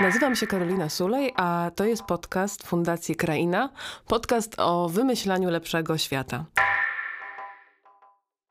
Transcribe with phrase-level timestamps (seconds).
[0.00, 3.70] Nazywam się Karolina Sulej, a to jest podcast Fundacji Kraina,
[4.06, 6.44] podcast o wymyślaniu lepszego świata.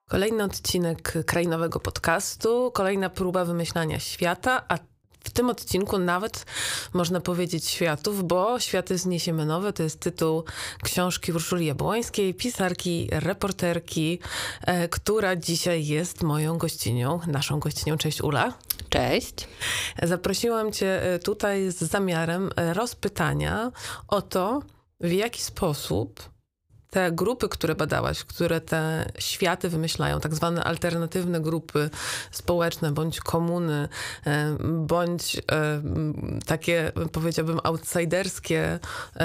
[0.09, 4.77] Kolejny odcinek krainowego podcastu, kolejna próba wymyślania świata, a
[5.23, 6.45] w tym odcinku nawet
[6.93, 10.43] można powiedzieć światów, bo Światy zniesiemy nowe to jest tytuł
[10.83, 14.19] książki Urszuli Jabłońskiej, pisarki, reporterki,
[14.61, 17.97] e, która dzisiaj jest moją gościnią, naszą gościnią.
[17.97, 18.53] Cześć Ula.
[18.91, 19.47] Cześć.
[20.03, 23.71] Zaprosiłam cię e, tutaj z zamiarem e, rozpytania
[24.07, 24.61] o to,
[24.99, 26.29] w jaki sposób
[26.89, 31.89] te grupy, które badałaś, które te światy wymyślają, tak zwane alternatywne grupy
[32.31, 33.89] społeczne, bądź komuny,
[34.25, 35.41] e, bądź
[36.45, 38.79] takie, powiedziałbym, outsiderskie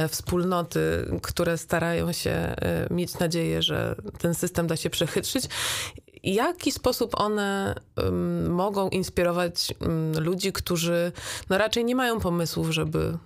[0.09, 0.80] wspólnoty,
[1.23, 2.55] które starają się
[2.91, 5.48] mieć nadzieję, że ten system da się przechytrzyć,
[6.35, 11.13] jaki sposób one um, mogą inspirować um, ludzi, którzy
[11.51, 13.19] no, raczej nie mają pomysłów, żeby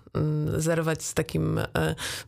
[0.57, 1.67] zerwać z takim e,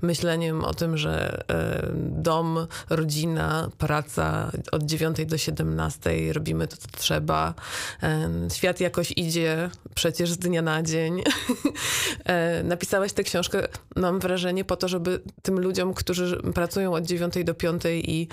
[0.03, 6.89] myśleniem o tym, że e, dom, rodzina, praca od 9 do 17 robimy to, co
[6.99, 7.55] trzeba.
[8.03, 11.23] E, świat jakoś idzie przecież z dnia na dzień.
[12.65, 17.55] napisałaś tę książkę, mam wrażenie, po to, żeby tym ludziom, którzy pracują od 9 do
[17.55, 18.29] 5 i, i,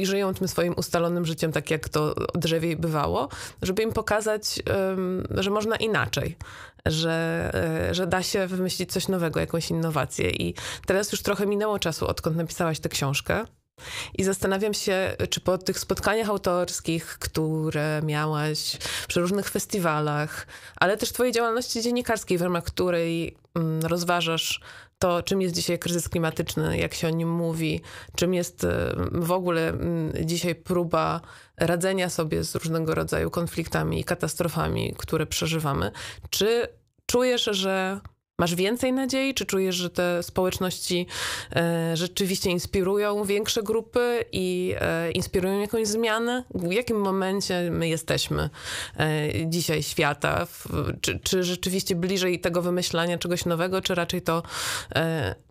[0.00, 3.28] i żyją tym swoim ustalonym życiem, tak jak to drzewiej bywało,
[3.62, 4.62] żeby im pokazać,
[5.30, 6.36] że można inaczej,
[6.86, 7.50] że,
[7.90, 10.30] e, że da się wymyślić coś nowego, jakąś innowację.
[10.30, 10.54] I
[10.86, 13.44] teraz już trochę minęło czasu, odkąd napisałaś tę książkę.
[14.14, 18.76] I zastanawiam się, czy po tych spotkaniach autorskich, które miałaś
[19.08, 24.60] przy różnych festiwalach, ale też twojej działalności dziennikarskiej, w ramach której mm, rozważasz
[24.98, 27.80] to, czym jest dzisiaj kryzys klimatyczny, jak się o nim mówi,
[28.16, 29.72] czym jest e, w ogóle
[30.24, 31.20] dzisiaj próba
[31.56, 35.90] radzenia sobie z różnego rodzaju konfliktami i katastrofami, które przeżywamy.
[36.30, 36.68] Czy
[37.06, 38.00] czujesz, że
[38.40, 39.34] Masz więcej nadziei?
[39.34, 41.06] Czy czujesz, że te społeczności
[41.56, 46.44] e, rzeczywiście inspirują większe grupy i e, inspirują jakąś zmianę?
[46.54, 48.50] W jakim momencie my jesteśmy
[48.96, 50.46] e, dzisiaj świata?
[51.00, 54.42] Czy, czy, rzeczywiście bliżej tego wymyślania czegoś nowego, czy raczej to,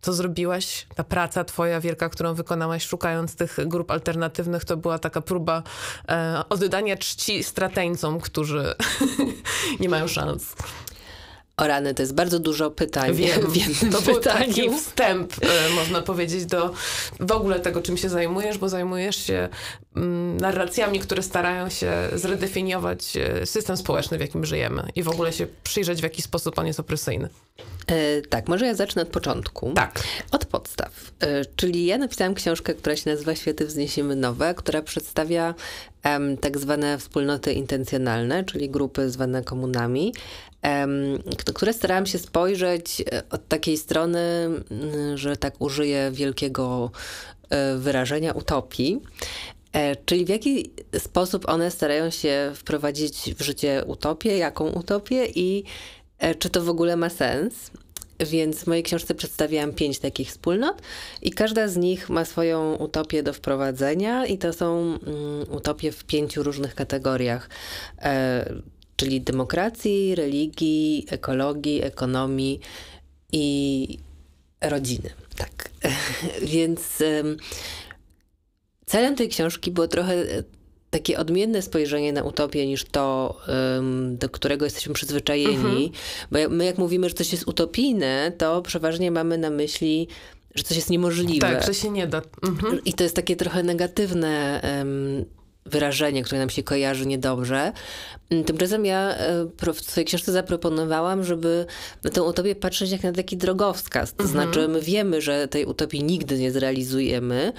[0.02, 5.22] co zrobiłaś, ta praca twoja wielka, którą wykonałaś, szukając tych grup alternatywnych, to była taka
[5.22, 5.64] próba
[6.50, 8.76] oddania czci strateńcom, którzy
[9.80, 10.56] nie mają szans?
[11.62, 15.70] O rany, to jest bardzo dużo pytań Wiem, w jednym To był taki wstęp, e,
[15.70, 16.74] można powiedzieć, do
[17.20, 19.50] w ogóle tego, czym się zajmujesz, bo zajmujesz się
[20.42, 25.48] narracjami, które starają się zredefiniować e, system społeczny, w jakim żyjemy i w ogóle się
[25.64, 27.30] przyjrzeć, w jaki sposób on jest opresyjny.
[27.88, 29.72] E, tak, może ja zacznę od początku.
[29.74, 30.04] Tak.
[30.32, 31.12] Od podstaw.
[31.20, 35.54] E, czyli ja napisałam książkę, która się nazywa Światy wzniesiemy nowe, która przedstawia
[36.42, 40.14] tak zwane wspólnoty intencjonalne, czyli grupy zwane komunami,
[41.54, 44.50] które starałam się spojrzeć e, od takiej strony,
[45.16, 46.92] że tak użyję wielkiego
[47.50, 49.02] e, wyrażenia utopii.
[49.74, 55.64] E, czyli w jaki sposób one starają się wprowadzić w życie utopię, jaką utopię i
[56.40, 57.72] czy to w ogóle ma sens.
[58.20, 60.82] Więc w mojej książce przedstawiałam pięć takich wspólnot
[61.22, 64.98] i każda z nich ma swoją utopię do wprowadzenia i to są mm,
[65.52, 67.50] utopie w pięciu różnych kategoriach,
[68.02, 68.54] e,
[68.96, 72.60] czyli demokracji, religii, ekologii, ekonomii
[73.32, 73.98] i
[74.62, 75.10] rodziny.
[75.36, 75.70] Tak.
[76.54, 77.24] Więc e,
[78.88, 80.26] celem tej książki było trochę
[80.90, 83.38] takie odmienne spojrzenie na utopię niż to,
[84.12, 85.56] do którego jesteśmy przyzwyczajeni.
[85.56, 85.90] Mhm.
[86.32, 90.08] Bo my jak mówimy, że coś jest utopijne, to przeważnie mamy na myśli
[90.58, 91.48] że coś jest niemożliwe.
[91.48, 92.22] Tak, że się nie da.
[92.44, 92.84] Mhm.
[92.86, 95.26] I to jest takie trochę negatywne um,
[95.66, 97.72] wyrażenie, które nam się kojarzy niedobrze.
[98.46, 101.66] Tymczasem ja e, w swojej książce zaproponowałam, żeby
[102.04, 104.14] na tę utopię patrzeć jak na taki drogowskaz.
[104.14, 104.30] To mhm.
[104.30, 107.54] znaczy, my wiemy, że tej utopii nigdy nie zrealizujemy,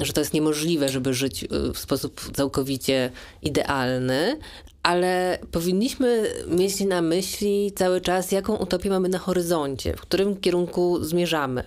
[0.00, 3.10] że to jest niemożliwe, żeby żyć y, w sposób całkowicie
[3.42, 4.38] idealny,
[4.82, 11.04] ale powinniśmy mieć na myśli cały czas, jaką utopię mamy na horyzoncie, w którym kierunku
[11.04, 11.64] zmierzamy.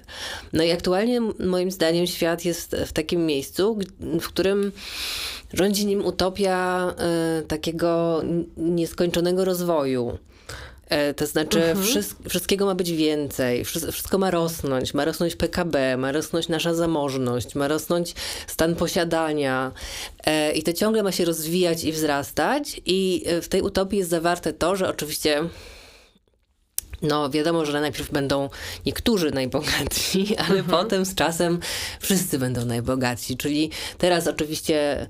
[0.53, 4.71] No i aktualnie moim zdaniem świat jest w takim miejscu, w którym
[5.53, 6.89] rządzi nim utopia
[7.39, 8.21] y, takiego
[8.57, 10.17] nieskończonego rozwoju.
[10.89, 12.03] E, to znaczy, mhm.
[12.29, 14.93] wszystkiego ma być więcej, wszystko ma rosnąć.
[14.93, 18.15] Ma rosnąć PKB, ma rosnąć nasza zamożność, ma rosnąć
[18.47, 19.71] stan posiadania.
[20.25, 22.81] E, I to ciągle ma się rozwijać i wzrastać.
[22.85, 25.43] I e, w tej utopii jest zawarte to, że oczywiście.
[27.01, 28.49] No, wiadomo, że najpierw będą
[28.85, 30.65] niektórzy najbogatsi, ale mhm.
[30.65, 31.59] potem z czasem
[31.99, 33.37] wszyscy będą najbogatsi.
[33.37, 35.07] Czyli teraz oczywiście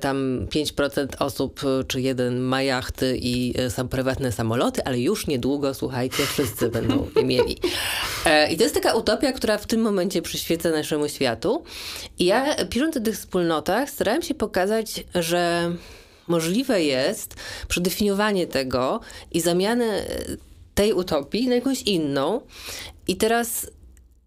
[0.00, 6.26] tam 5% osób czy jeden ma jachty i są prywatne samoloty, ale już niedługo, słuchajcie,
[6.26, 7.58] wszyscy będą je mieli.
[8.50, 11.64] I to jest taka utopia, która w tym momencie przyświeca naszemu światu.
[12.18, 15.72] I ja pisząc o tych wspólnotach starałem się pokazać, że
[16.28, 17.34] możliwe jest
[17.68, 19.00] przedefiniowanie tego
[19.32, 20.02] i zamianę
[20.74, 22.40] tej utopii na jakąś inną.
[23.08, 23.70] I teraz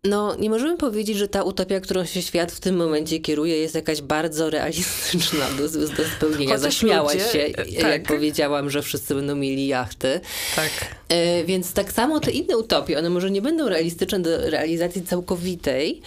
[0.04, 3.76] no, nie możemy powiedzieć, że ta utopia, którą się świat w tym momencie kieruje, jest
[3.76, 6.56] jakaś bardzo realistyczna do, do spełnienia.
[6.56, 7.92] Chociaż Zaśmiałaś ludzie, się, tak.
[7.92, 10.20] jak powiedziałam, że wszyscy będą mieli jachty.
[10.56, 10.72] Tak.
[11.14, 16.02] E, więc tak samo te inne utopie, one może nie będą realistyczne do realizacji całkowitej,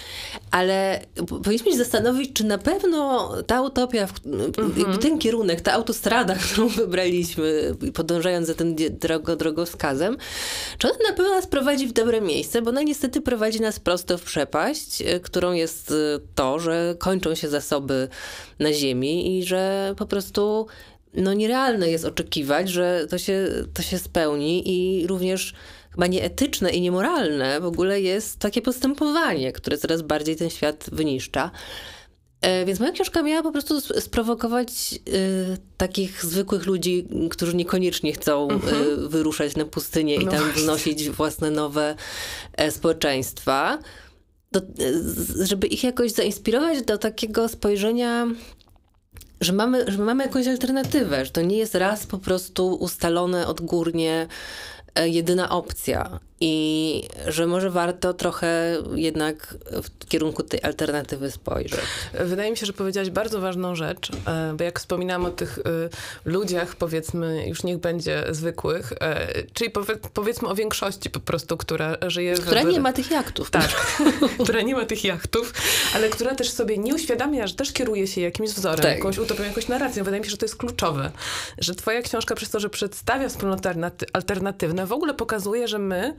[0.51, 4.09] ale powinniśmy się zastanowić, czy na pewno ta utopia,
[4.57, 4.99] mhm.
[4.99, 10.17] ten kierunek, ta autostrada, którą wybraliśmy, podążając za tym drogo, drogowskazem,
[10.79, 14.19] czy ona na pewno nas prowadzi w dobre miejsce, bo ona niestety prowadzi nas prosto
[14.19, 15.95] w przepaść, e, którą jest e,
[16.35, 18.09] to, że kończą się zasoby
[18.59, 20.67] na ziemi i że po prostu
[21.15, 25.55] no nierealne jest oczekiwać, że to się, to się spełni i również
[25.91, 31.51] chyba nieetyczne i niemoralne w ogóle jest takie postępowanie, które coraz bardziej ten świat wyniszcza.
[32.41, 34.71] E, więc moja książka miała po prostu sprowokować
[35.09, 40.63] y, takich zwykłych ludzi, którzy niekoniecznie chcą y, wyruszać na pustynię i no tam właśnie.
[40.63, 41.95] wnosić własne nowe
[42.61, 43.79] y, społeczeństwa.
[44.53, 44.61] Do,
[45.45, 48.27] żeby ich jakoś zainspirować do takiego spojrzenia
[49.41, 54.27] że mamy, że mamy jakąś alternatywę, że to nie jest raz po prostu ustalone odgórnie
[54.97, 61.81] E, jedyna opcja i że może warto trochę jednak w kierunku tej alternatywy spojrzeć.
[62.25, 65.63] Wydaje mi się, że powiedziałaś bardzo ważną rzecz, e, bo jak wspominałam o tych e,
[66.25, 68.93] ludziach, powiedzmy, już niech będzie zwykłych,
[69.53, 69.71] czyli
[70.15, 72.35] powiedzmy o większości po prostu, która żyje...
[72.35, 72.67] Która w...
[72.67, 73.51] nie ma tych jachtów.
[73.51, 73.69] Tak,
[74.45, 75.55] która nie ma tych jachtów,
[75.95, 78.97] ale która też sobie nie uświadamia, że też kieruje się jakimś wzorem, tak.
[78.97, 80.05] jakąś utopią, jakąś narracją.
[80.05, 81.11] Wydaje mi się, że to jest kluczowe,
[81.59, 83.69] że twoja książka przez to, że przedstawia wspólnoty
[84.13, 86.17] alternatywne, w ogóle pokazuje, że my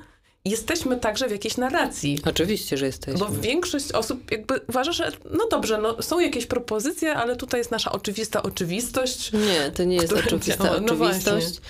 [0.49, 2.19] jesteśmy także w jakiejś narracji.
[2.25, 3.19] Oczywiście, że jesteśmy.
[3.19, 7.71] Bo większość osób jakby uważa, że no dobrze, no są jakieś propozycje, ale tutaj jest
[7.71, 9.31] nasza oczywista oczywistość.
[9.33, 10.79] Nie, to nie jest oczywista działa.
[10.79, 11.61] No oczywistość.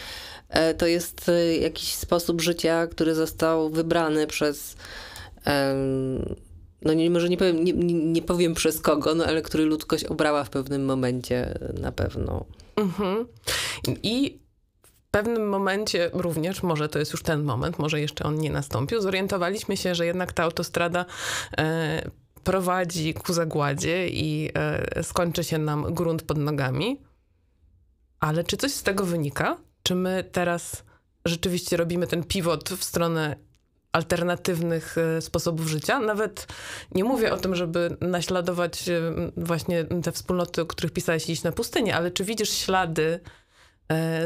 [0.55, 4.75] No to jest e, jakiś sposób życia, który został wybrany przez
[6.81, 10.43] no nie, może nie powiem, nie, nie powiem przez kogo, no ale który ludzkość obrała
[10.43, 12.45] w pewnym momencie na pewno.
[12.75, 13.25] Mhm.
[14.03, 14.39] I
[15.11, 19.77] pewnym momencie również, może to jest już ten moment, może jeszcze on nie nastąpił, zorientowaliśmy
[19.77, 21.05] się, że jednak ta autostrada
[21.57, 22.11] e,
[22.43, 27.01] prowadzi ku zagładzie i e, skończy się nam grunt pod nogami.
[28.19, 29.57] Ale czy coś z tego wynika?
[29.83, 30.83] Czy my teraz
[31.25, 33.35] rzeczywiście robimy ten pivot w stronę
[33.91, 35.99] alternatywnych e, sposobów życia.
[35.99, 36.47] Nawet
[36.91, 39.01] nie mówię o tym, żeby naśladować e,
[39.37, 43.19] właśnie te wspólnoty, o których pisałeś, iść na pustynię, ale czy widzisz ślady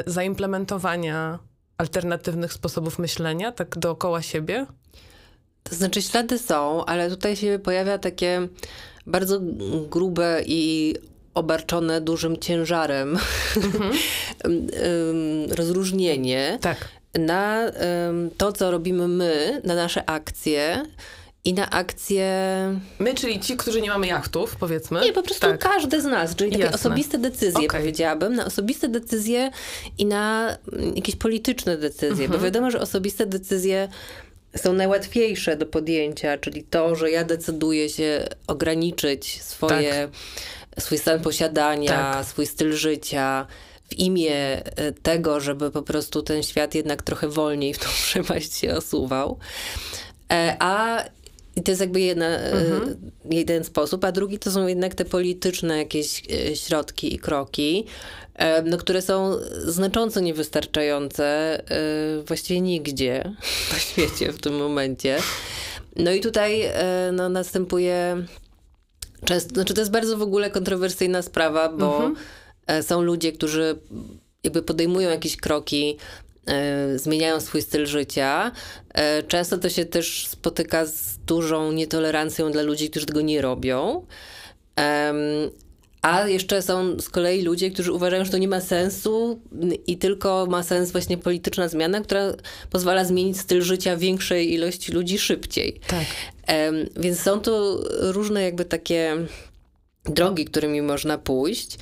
[0.05, 1.39] zaimplementowania
[1.77, 4.65] alternatywnych sposobów myślenia, tak dookoła siebie?
[5.63, 8.47] To znaczy ślady są, ale tutaj się pojawia takie
[9.07, 9.39] bardzo
[9.89, 10.95] grube i
[11.33, 13.17] obarczone dużym ciężarem
[13.55, 13.93] mhm.
[15.57, 16.77] rozróżnienie tak.
[17.19, 17.71] na
[18.37, 20.85] to, co robimy my, na nasze akcje
[21.45, 22.27] i na akcje.
[22.99, 25.01] My, czyli ci, którzy nie mamy jachtów, powiedzmy.
[25.01, 25.59] Nie, po prostu tak.
[25.59, 26.75] każdy z nas, czyli takie Jasne.
[26.75, 27.79] osobiste decyzje, okay.
[27.79, 29.51] powiedziałabym, na osobiste decyzje
[29.97, 32.31] i na mm, jakieś polityczne decyzje, mhm.
[32.31, 33.87] bo wiadomo, że osobiste decyzje
[34.57, 40.09] są najłatwiejsze do podjęcia, czyli to, że ja decyduję się ograniczyć swoje,
[40.71, 40.83] tak.
[40.83, 42.25] swój stan posiadania, tak.
[42.25, 43.47] swój styl życia
[43.89, 48.53] w imię e, tego, żeby po prostu ten świat jednak trochę wolniej w tą przepaść
[48.53, 49.39] się osuwał.
[50.31, 51.03] E, a
[51.61, 53.11] i to jest jakby jedna, e, mhm.
[53.29, 57.85] jeden sposób, a drugi to są jednak te polityczne jakieś e, środki i kroki,
[58.35, 61.61] e, no, które są znacząco niewystarczające
[62.27, 63.23] właściwie nigdzie
[63.73, 65.17] na świecie w tym momencie.
[65.95, 66.63] No i tutaj
[67.13, 68.25] no, następuje
[69.25, 72.83] często, znaczy to jest bardzo w ogóle kontrowersyjna sprawa, bo mhm.
[72.83, 73.79] są ludzie, którzy
[74.43, 75.97] jakby podejmują jakieś kroki
[76.95, 78.51] zmieniają swój styl życia.
[78.93, 84.05] E, często to się też spotyka z dużą nietolerancją dla ludzi, którzy tego nie robią.
[86.01, 89.41] A jeszcze są z kolei ludzie, którzy uważają, że to nie ma sensu
[89.87, 92.33] i tylko ma sens właśnie polityczna zmiana, która
[92.69, 95.79] pozwala zmienić styl życia większej ilości ludzi szybciej.
[95.87, 96.05] Tak.
[96.97, 99.17] Więc są tu różne jakby takie
[100.05, 101.77] drogi, którymi można pójść.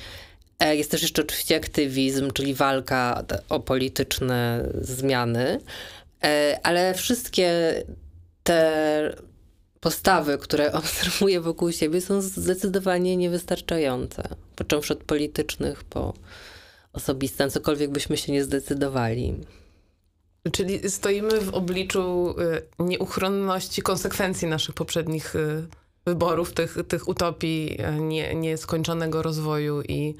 [0.60, 5.60] E, jest też jeszcze oczywiście aktywizm, czyli walka o polityczne zmiany,
[6.24, 7.74] e, ale wszystkie
[8.42, 9.16] te
[9.80, 14.28] postawy, które obserwuję wokół siebie, są zdecydowanie niewystarczające.
[14.56, 16.14] Począwszy od politycznych, po
[16.92, 19.34] osobiste, cokolwiek byśmy się nie zdecydowali.
[20.52, 25.34] Czyli stoimy w obliczu y, nieuchronności konsekwencji naszych poprzednich
[26.06, 30.14] wyborów, tych, tych utopii e, nie, nieskończonego rozwoju i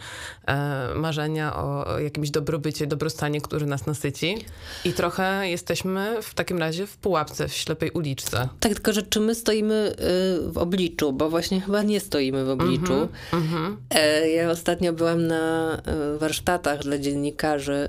[0.47, 4.45] e, marzenia o jakimś dobrobycie, dobrostanie, który nas nasyci.
[4.85, 8.49] I trochę jesteśmy w takim razie w pułapce, w ślepej uliczce.
[8.61, 9.93] Tak, tylko że czy my stoimy
[10.47, 13.09] y, w obliczu, bo właśnie chyba nie stoimy w obliczu.
[13.33, 15.75] Mm -hmm, e, ja ostatnio byłam na
[16.15, 17.89] y, warsztatach dla dziennikarzy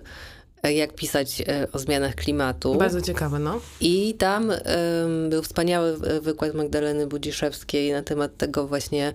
[0.70, 2.75] jak pisać e, o zmianach klimatu.
[2.75, 3.60] Bardzo ciekawe, no.
[3.82, 4.51] I tam
[5.30, 9.13] był wspaniały wykład Magdaleny Budziszewskiej na temat tego właśnie,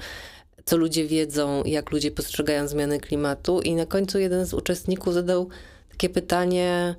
[0.64, 3.60] co ludzie wiedzą, jak ludzie postrzegają zmiany klimatu.
[3.60, 5.48] I na końcu jeden z uczestników zadał
[5.90, 6.94] takie pytanie,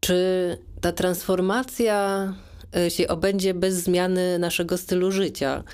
[0.00, 2.34] czy ta transformacja
[2.88, 5.64] się obędzie bez zmiany naszego stylu życia.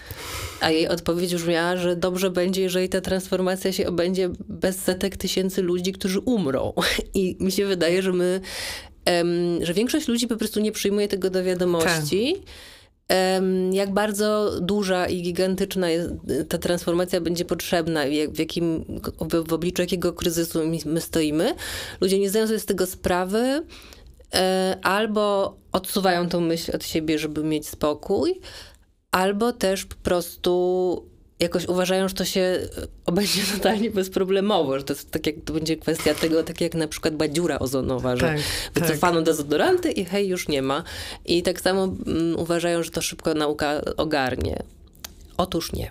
[0.60, 5.62] A jej odpowiedź brzmiała, że dobrze będzie, jeżeli ta transformacja się obędzie bez setek tysięcy
[5.62, 6.72] ludzi, którzy umrą.
[7.14, 8.40] I mi się wydaje, że my,
[9.62, 12.36] że większość ludzi po prostu nie przyjmuje tego do wiadomości.
[13.08, 13.44] Tak.
[13.72, 16.10] jak bardzo duża i gigantyczna jest,
[16.48, 18.84] ta transformacja będzie potrzebna, w, jakim,
[19.46, 21.54] w obliczu jakiego kryzysu my stoimy.
[22.00, 23.62] Ludzie nie zdają sobie z tego sprawy.
[24.34, 28.40] E, albo odsuwają tą myśl od siebie, żeby mieć spokój,
[29.10, 32.58] albo też po prostu jakoś uważają, że to się
[33.06, 36.88] obędzie totalnie bezproblemowo, że to jest tak jak to będzie kwestia tego, tak jak na
[36.88, 38.38] przykład była dziura ozonowa, że tak,
[38.74, 39.24] wycofano tak.
[39.24, 40.82] dezodoranty i hej, już nie ma.
[41.24, 44.62] I tak samo um, uważają, że to szybko nauka ogarnie.
[45.36, 45.90] Otóż nie.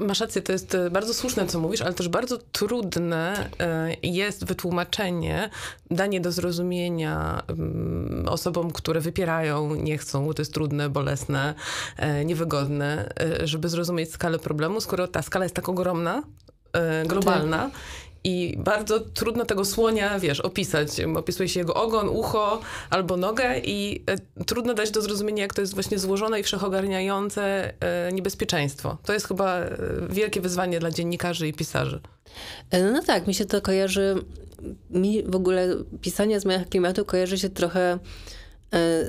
[0.00, 4.44] Masz rację, to jest e, bardzo słuszne, co mówisz, ale też bardzo trudne e, jest
[4.44, 5.50] wytłumaczenie,
[5.90, 11.54] danie do zrozumienia mm, osobom, które wypierają, nie chcą, bo to jest trudne, bolesne,
[11.96, 13.12] e, niewygodne,
[13.44, 16.22] żeby zrozumieć skalę problemu, skoro ta skala jest tak ogromna,
[17.06, 17.72] globalna tak.
[18.24, 21.00] I bardzo trudno tego słonia, wiesz, opisać.
[21.00, 22.60] Opisuje się jego ogon, ucho
[22.90, 24.04] albo nogę i
[24.38, 28.98] e, trudno dać do zrozumienia, jak to jest właśnie złożone i wszechogarniające e, niebezpieczeństwo.
[29.02, 29.76] To jest chyba e,
[30.10, 32.00] wielkie wyzwanie dla dziennikarzy i pisarzy.
[32.92, 34.14] No, tak, mi się to kojarzy,
[34.90, 37.98] mi w ogóle pisanie o zmianach klimatu kojarzy się trochę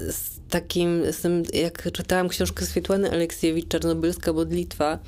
[0.09, 4.99] z takim, z tym, jak czytałam książkę Swietłany Aleksiewicz, Czarnobylska modlitwa,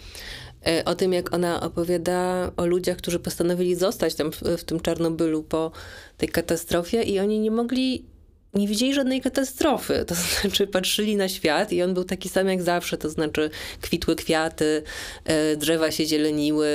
[0.85, 5.43] o tym, jak ona opowiada o ludziach, którzy postanowili zostać tam w, w tym Czarnobylu
[5.43, 5.71] po
[6.17, 8.12] tej katastrofie i oni nie mogli
[8.53, 10.05] nie widzieli żadnej katastrofy.
[10.07, 12.97] To znaczy, patrzyli na świat i on był taki sam jak zawsze.
[12.97, 13.49] To znaczy,
[13.81, 14.83] kwitły kwiaty,
[15.25, 16.67] e, drzewa się zieleniły,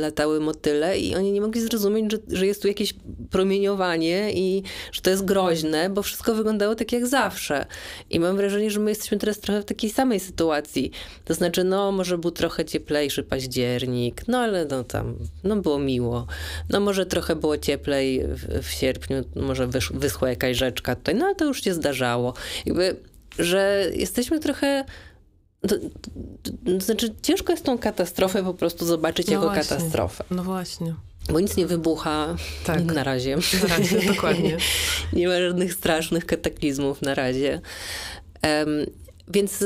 [0.00, 2.94] latały motyle, i oni nie mogli zrozumieć, że, że jest tu jakieś
[3.30, 4.62] promieniowanie i
[4.92, 7.66] że to jest groźne, bo wszystko wyglądało tak jak zawsze.
[8.10, 10.90] I mam wrażenie, że my jesteśmy teraz trochę w takiej samej sytuacji.
[11.24, 16.26] To znaczy, no, może był trochę cieplejszy październik, no ale no tam, no było miło.
[16.70, 21.26] No, może trochę było cieplej w, w sierpniu, może wysz, wyschła jakaś rzeczka tutaj no
[21.26, 22.34] ale to już się zdarzało.
[22.66, 22.96] Jakby,
[23.38, 24.84] że jesteśmy trochę
[25.60, 29.76] to, to, to, znaczy, ciężko jest tą katastrofę po prostu zobaczyć no jako właśnie.
[29.76, 30.24] katastrofę.
[30.30, 30.94] No właśnie.
[31.32, 32.84] Bo nic nie wybucha tak.
[32.84, 33.36] na razie.
[33.36, 34.56] Na razie, dokładnie.
[35.12, 37.60] nie ma żadnych strasznych kataklizmów na razie.
[38.42, 38.86] Um,
[39.28, 39.64] więc,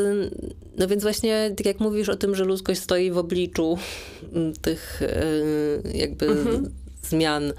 [0.78, 3.78] no więc właśnie, tak jak mówisz o tym, że ludzkość stoi w obliczu
[4.62, 5.02] tych
[5.94, 6.70] jakby mhm.
[7.02, 7.52] zmian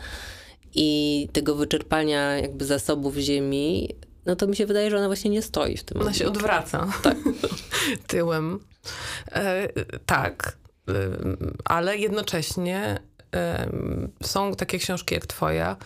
[0.76, 3.96] i tego wyczerpania jakby zasobów ziemi,
[4.26, 6.88] no to mi się wydaje, że ona właśnie nie stoi w tym Ona się odwraca
[7.04, 7.18] tak.
[8.08, 8.60] tyłem.
[9.32, 9.70] E,
[10.06, 10.58] tak,
[10.90, 10.94] e,
[11.66, 13.00] ale jednocześnie
[13.36, 13.70] e,
[14.24, 15.78] są takie książki jak twoja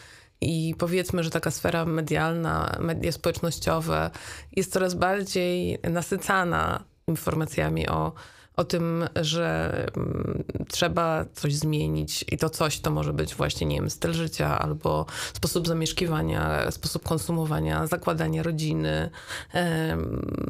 [0.41, 4.11] i powiedzmy, że taka sfera medialna, media społecznościowe
[4.51, 8.13] jest coraz bardziej nasycana informacjami o
[8.61, 13.75] o tym, że mm, trzeba coś zmienić i to coś to może być właśnie, nie
[13.75, 19.09] wiem, styl życia albo sposób zamieszkiwania, sposób konsumowania, zakładania rodziny,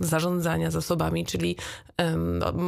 [0.01, 1.55] zarządzania zasobami, czyli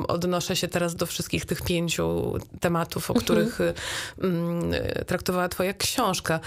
[0.08, 3.24] odnoszę się teraz do wszystkich tych pięciu tematów, o mhm.
[3.24, 3.60] których
[4.22, 4.72] mm,
[5.08, 6.40] traktowała twoja książka.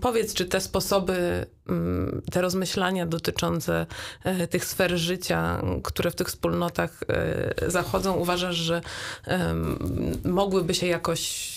[0.00, 3.86] Powiedz, czy te sposoby, mm, te rozmyślania dotyczące
[4.24, 8.80] e, tych sfer życia, które w tych wspólnotach e, zachodzą, uważasz, że
[9.26, 9.78] um,
[10.24, 11.48] mogłyby się jakoś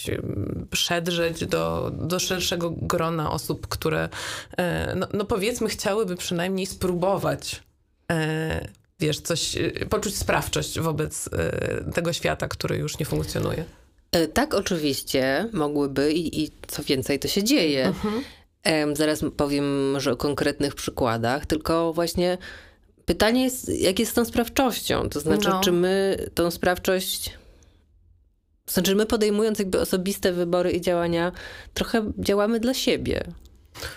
[0.70, 4.10] przedrzeć do, do szerszego grona osób, które,
[4.58, 7.64] e, no, no powiedzmy, chciałyby przynajmniej spróbować
[8.12, 8.68] e,
[9.00, 11.30] wiesz, coś, e, poczuć sprawczość wobec
[11.94, 13.66] tego świata, który już nie funkcjonuje.
[14.34, 17.86] Tak, oczywiście mogłyby i, i co więcej, to się dzieje.
[17.86, 18.24] Mhm.
[18.96, 22.38] Zaraz powiem może o konkretnych przykładach, tylko właśnie
[23.12, 25.10] pytanie jest, jak jest z tą sprawczością?
[25.10, 25.62] To znaczy, no.
[25.62, 27.34] czy my tą sprawczość
[28.68, 31.32] znaczy, my podejmując jakby osobiste wybory i działania,
[31.74, 33.24] trochę działamy dla siebie.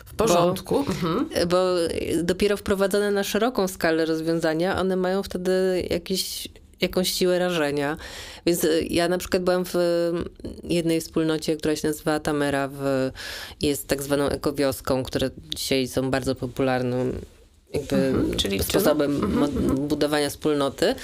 [0.05, 0.85] W porządku.
[0.85, 1.49] Bo, mhm.
[1.49, 1.75] bo
[2.23, 6.49] dopiero wprowadzone na szeroką skalę rozwiązania, one mają wtedy jakiś
[6.81, 7.97] jakąś siłę rażenia.
[8.47, 9.75] Więc e, ja na przykład byłam w
[10.65, 13.11] jednej wspólnocie, która się nazywa Tamera, w,
[13.61, 17.13] jest tak zwaną ekowioską, które dzisiaj są bardzo popularną
[17.75, 19.77] jakby mhm, czyli sposobem mhm.
[19.89, 20.95] budowania wspólnoty.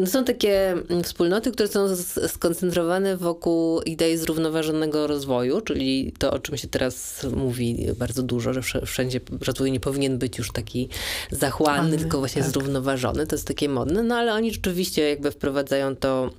[0.00, 1.96] No są takie wspólnoty, które są
[2.28, 8.62] skoncentrowane wokół idei zrównoważonego rozwoju, czyli to, o czym się teraz mówi bardzo dużo, że
[8.86, 10.88] wszędzie rozwój nie powinien być już taki
[11.30, 12.50] zachłanny, tylko właśnie tak.
[12.50, 13.26] zrównoważony.
[13.26, 16.30] To jest takie modne, no ale oni rzeczywiście jakby wprowadzają to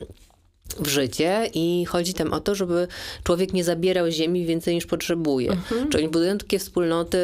[0.79, 2.88] w życie i chodzi tam o to, żeby
[3.24, 5.51] człowiek nie zabierał ziemi więcej niż potrzebuje.
[5.51, 5.89] Mhm.
[5.89, 7.17] Czyli budują takie wspólnoty,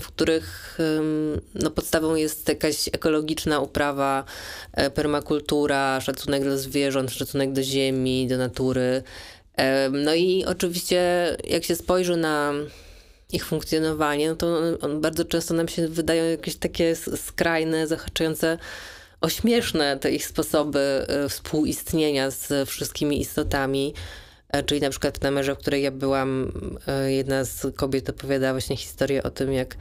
[0.00, 0.78] w których
[1.54, 4.24] no, podstawą jest jakaś ekologiczna uprawa,
[4.72, 9.02] e, permakultura, szacunek do zwierząt, szacunek do ziemi, do natury.
[9.92, 11.02] No i oczywiście
[11.44, 12.52] jak się spojrzy na
[13.32, 18.58] ich funkcjonowanie, no to on, bardzo często nam się wydają jakieś takie skrajne, zahaczające
[19.22, 23.94] ośmieszne te ich sposoby e, współistnienia z wszystkimi istotami.
[24.48, 26.52] E, czyli na przykład w namerze, w której ja byłam,
[26.86, 29.76] e, jedna z kobiet opowiadała właśnie historię o tym, jak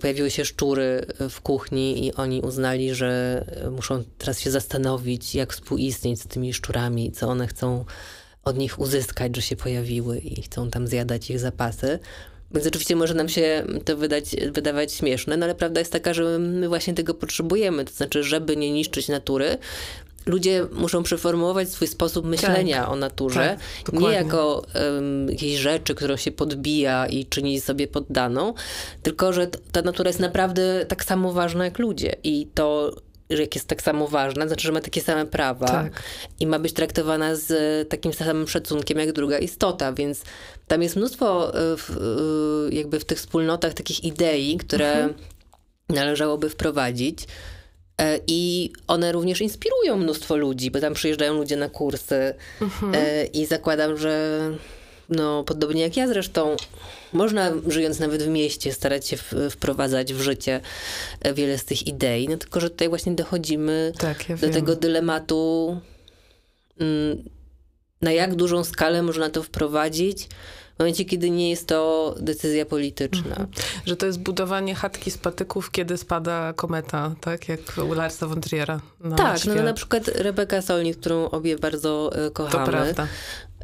[0.00, 6.20] pojawiły się szczury w kuchni i oni uznali, że muszą teraz się zastanowić, jak współistnieć
[6.20, 7.84] z tymi szczurami, co one chcą
[8.44, 11.98] od nich uzyskać, że się pojawiły i chcą tam zjadać ich zapasy.
[12.54, 16.38] Więc oczywiście może nam się to wydać, wydawać śmieszne, no ale prawda jest taka, że
[16.38, 17.84] my właśnie tego potrzebujemy.
[17.84, 19.58] To znaczy, żeby nie niszczyć natury,
[20.26, 25.94] ludzie muszą przeformułować swój sposób myślenia tak, o naturze, tak, nie jako um, jakiejś rzeczy,
[25.94, 28.54] którą się podbija i czyni sobie poddaną,
[29.02, 32.96] tylko że ta natura jest naprawdę tak samo ważna jak ludzie i to
[33.28, 36.02] jak jest tak samo ważna, znaczy, że ma takie same prawa tak.
[36.40, 40.22] i ma być traktowana z takim samym szacunkiem jak druga istota, więc
[40.66, 41.90] tam jest mnóstwo e, w,
[42.70, 45.14] e, jakby w tych wspólnotach takich idei, które mhm.
[45.88, 47.26] należałoby wprowadzić.
[48.00, 52.94] E, I one również inspirują mnóstwo ludzi, bo tam przyjeżdżają ludzie na kursy mhm.
[53.32, 54.40] i zakładam, że
[55.08, 56.56] no, podobnie jak ja zresztą,
[57.14, 59.16] można żyjąc nawet w mieście starać się
[59.50, 60.60] wprowadzać w życie
[61.34, 64.52] wiele z tych idei, no tylko, że tutaj właśnie dochodzimy tak, ja do wiem.
[64.52, 65.80] tego dylematu,
[66.80, 67.24] mm,
[68.00, 70.28] na jak dużą skalę można to wprowadzić,
[70.76, 73.30] w momencie, kiedy nie jest to decyzja polityczna.
[73.30, 73.48] Mhm.
[73.86, 77.48] Że to jest budowanie chatki z patyków, kiedy spada kometa, tak?
[77.48, 78.80] Jak u Larsa von Triera.
[79.16, 82.64] Tak, no, na przykład Rebeka Solnit, którą obie bardzo e, kochamy.
[82.64, 83.06] To prawda.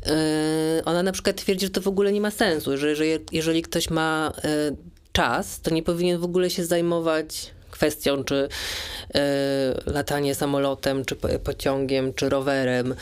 [0.07, 3.63] E, ona na przykład twierdzi, że to w ogóle nie ma sensu, że, że jeżeli
[3.63, 4.77] ktoś ma e,
[5.13, 8.49] czas, to nie powinien w ogóle się zajmować kwestią, czy
[9.87, 12.95] latanie samolotem, czy pociągiem, czy rowerem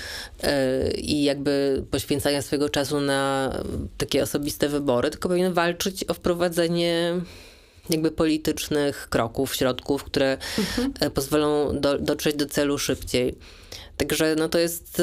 [0.97, 3.53] i jakby poświęcania swojego czasu na
[3.97, 7.21] takie osobiste wybory, tylko powinien walczyć o wprowadzenie
[7.91, 11.11] jakby politycznych kroków, środków, które mhm.
[11.11, 13.39] pozwolą do, dotrzeć do celu szybciej.
[13.97, 15.03] Także no to jest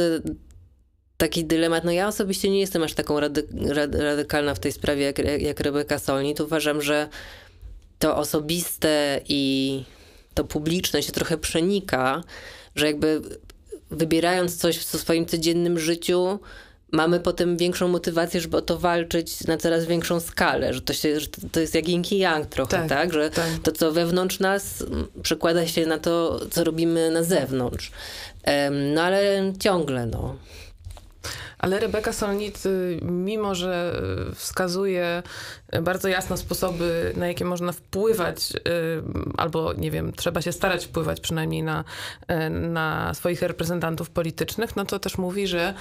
[1.18, 1.84] taki dylemat.
[1.84, 5.60] No ja osobiście nie jestem aż taką rady, rady, radykalna w tej sprawie jak, jak
[5.60, 6.40] Rebeka Solnit.
[6.40, 7.10] Uważam, że
[8.00, 9.84] to osobiste i
[10.34, 12.24] to publiczne się trochę przenika,
[12.76, 13.22] że jakby
[13.92, 16.40] wybierając coś w swoim codziennym życiu,
[16.92, 21.20] mamy potem większą motywację, żeby o to walczyć na coraz większą skalę, że to, się,
[21.20, 22.90] że to jest jak yin yang trochę, tak?
[22.90, 23.14] tak?
[23.14, 23.46] Że tak.
[23.64, 24.84] to, co wewnątrz nas,
[25.24, 27.92] przekłada się na to, co robimy na zewnątrz.
[28.94, 30.36] No ale ciągle, no.
[31.58, 35.24] Ale Rebeka Solnit, y, mimo że y, wskazuje
[35.82, 38.60] bardzo jasno sposoby, na jakie można wpływać, y,
[39.38, 41.84] albo nie wiem, trzeba się starać wpływać przynajmniej na,
[42.52, 45.74] na swoich reprezentantów politycznych, no to też mówi, że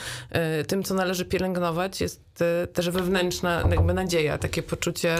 [0.66, 5.16] tym, co należy pielęgnować, jest też wewnętrzna jakby nadzieja, takie poczucie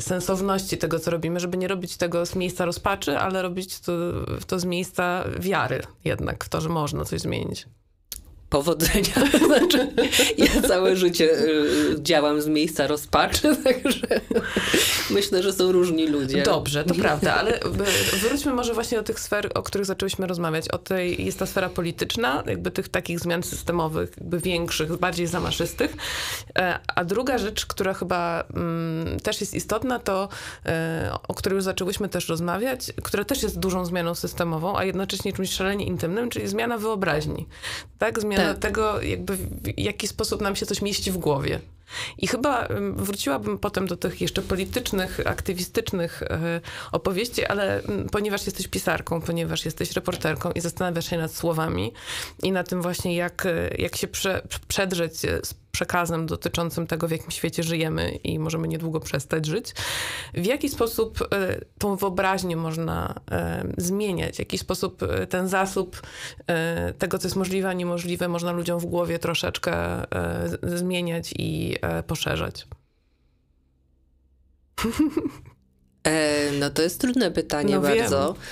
[0.00, 3.92] sensowności tego, co robimy, żeby nie robić tego z miejsca rozpaczy, ale robić to,
[4.46, 7.66] to z miejsca wiary jednak w to, że można coś zmienić
[8.54, 9.14] powodzenia.
[9.46, 9.92] znaczy,
[10.38, 14.06] ja całe życie y, działam z miejsca rozpaczy, także
[15.10, 16.42] myślę, że są różni ludzie.
[16.42, 17.60] Dobrze, to prawda, ale
[18.20, 20.68] wróćmy może właśnie do tych sfer, o których zaczęłyśmy rozmawiać.
[20.68, 25.96] O tej, jest ta sfera polityczna, jakby tych takich zmian systemowych, jakby większych, bardziej zamaszystych.
[26.58, 30.28] E, a druga rzecz, która chyba mm, też jest istotna, to
[30.66, 35.32] e, o której już zaczęłyśmy też rozmawiać, która też jest dużą zmianą systemową, a jednocześnie
[35.32, 37.46] czymś szalenie intymnym, czyli zmiana wyobraźni.
[37.98, 38.56] Tak, zmiana tak.
[38.56, 41.60] do tego, jakby w jaki sposób nam się coś mieści w głowie.
[42.18, 46.60] I chyba wróciłabym potem do tych jeszcze politycznych, aktywistycznych e,
[46.92, 51.92] opowieści, ale ponieważ jesteś pisarką, ponieważ jesteś reporterką i zastanawiasz się nad słowami
[52.42, 57.10] i na tym właśnie, jak, e, jak się prze, przedrzeć z przekazem dotyczącym tego, w
[57.10, 59.72] jakim świecie żyjemy i możemy niedługo przestać żyć.
[60.34, 63.14] W jaki sposób e, tą wyobraźnię można
[63.78, 64.36] zmieniać?
[64.36, 66.02] W jaki sposób ten zasób
[66.98, 70.02] tego, co jest możliwe, a niemożliwe, można ludziom w głowie troszeczkę
[70.62, 72.66] zmieniać i E, poszerzać?
[76.04, 78.32] E, no to jest trudne pytanie no bardzo.
[78.32, 78.42] Wiem.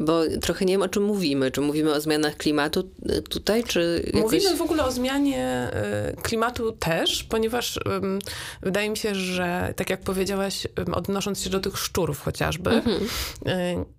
[0.00, 1.50] Bo trochę nie wiem, o czym mówimy.
[1.50, 4.22] Czy mówimy o zmianach klimatu e, tutaj, czy jakoś...
[4.22, 8.18] Mówimy w ogóle o zmianie e, klimatu też, ponieważ um,
[8.62, 13.06] wydaje mi się, że tak jak powiedziałaś, um, odnosząc się do tych szczurów chociażby, mhm.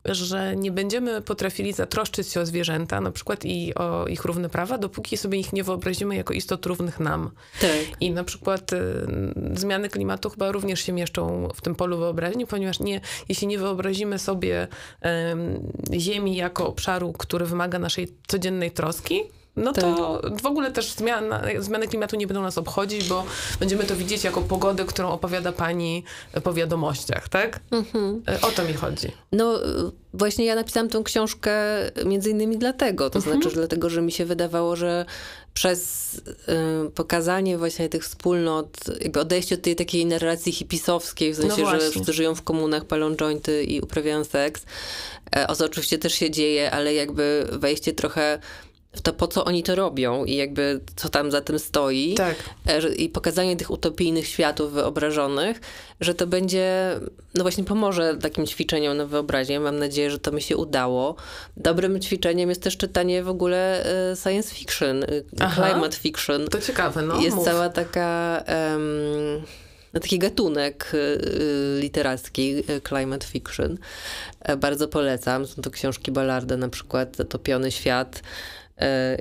[0.07, 4.49] y, że nie będziemy potrafili zatroszczyć się o zwierzęta, na przykład i o ich równe
[4.49, 7.31] prawa, dopóki sobie ich nie wyobrazimy jako istot równych nam.
[7.61, 8.01] Tak.
[8.01, 8.77] I na przykład y,
[9.53, 14.19] zmiany klimatu chyba również się mieszczą w tym polu wyobraźni, ponieważ nie, jeśli nie wyobrazimy
[14.19, 14.67] sobie
[15.93, 19.23] Ziemi jako obszaru, który wymaga naszej codziennej troski,
[19.55, 20.41] no to tak.
[20.41, 23.23] w ogóle też zmiana, zmiany klimatu nie będą nas obchodzić, bo
[23.59, 26.03] będziemy to widzieć jako pogodę, którą opowiada pani
[26.43, 27.59] po wiadomościach, tak?
[27.71, 28.23] Mhm.
[28.41, 29.11] O to mi chodzi.
[29.31, 29.59] No
[30.13, 31.51] właśnie ja napisałam tą książkę
[32.05, 33.41] między innymi dlatego, to mhm.
[33.41, 35.05] znaczy dlatego, że mi się wydawało, że
[35.55, 36.13] przez
[36.87, 38.67] y, pokazanie właśnie tych wspólnot,
[39.01, 42.85] jakby odejście od tej takiej narracji hipisowskiej, w sensie, no że wszyscy żyją w komunach,
[42.85, 44.65] palą jointy i uprawiają seks,
[45.35, 48.39] e, o oczywiście też się dzieje, ale jakby wejście trochę
[49.03, 52.13] to, po co oni to robią i jakby co tam za tym stoi.
[52.13, 52.35] Tak.
[52.67, 55.61] E, I pokazanie tych utopijnych światów wyobrażonych,
[56.01, 56.95] że to będzie,
[57.35, 59.59] no właśnie pomoże takim ćwiczeniom na wyobraźnię.
[59.59, 61.15] Mam nadzieję, że to mi się udało.
[61.57, 65.07] Dobrym ćwiczeniem jest też czytanie w ogóle e, science fiction, e,
[65.39, 65.69] Aha.
[65.69, 66.47] climate fiction.
[66.47, 67.21] To ciekawe, no.
[67.21, 67.45] Jest mów.
[67.45, 68.43] cała taka...
[68.73, 69.43] Um,
[70.01, 70.91] taki gatunek
[71.79, 73.77] literacki, climate fiction.
[74.57, 75.47] Bardzo polecam.
[75.47, 78.21] Są to książki Ballarda, na przykład Zatopiony świat,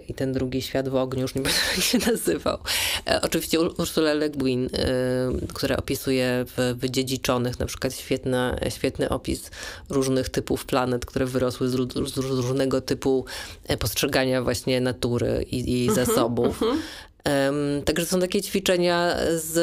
[0.08, 2.58] i ten drugi świat w ogniu, już nie będę jak się nazywał.
[3.06, 4.68] E, oczywiście Ursula Le Guin, e,
[5.54, 9.50] która opisuje w Wydziedziczonych, na przykład świetna, świetny opis
[9.88, 11.72] różnych typów planet, które wyrosły z,
[12.14, 13.24] z różnego typu
[13.78, 16.60] postrzegania właśnie natury i, i mhm, zasobów.
[16.60, 19.54] Um, także są takie ćwiczenia z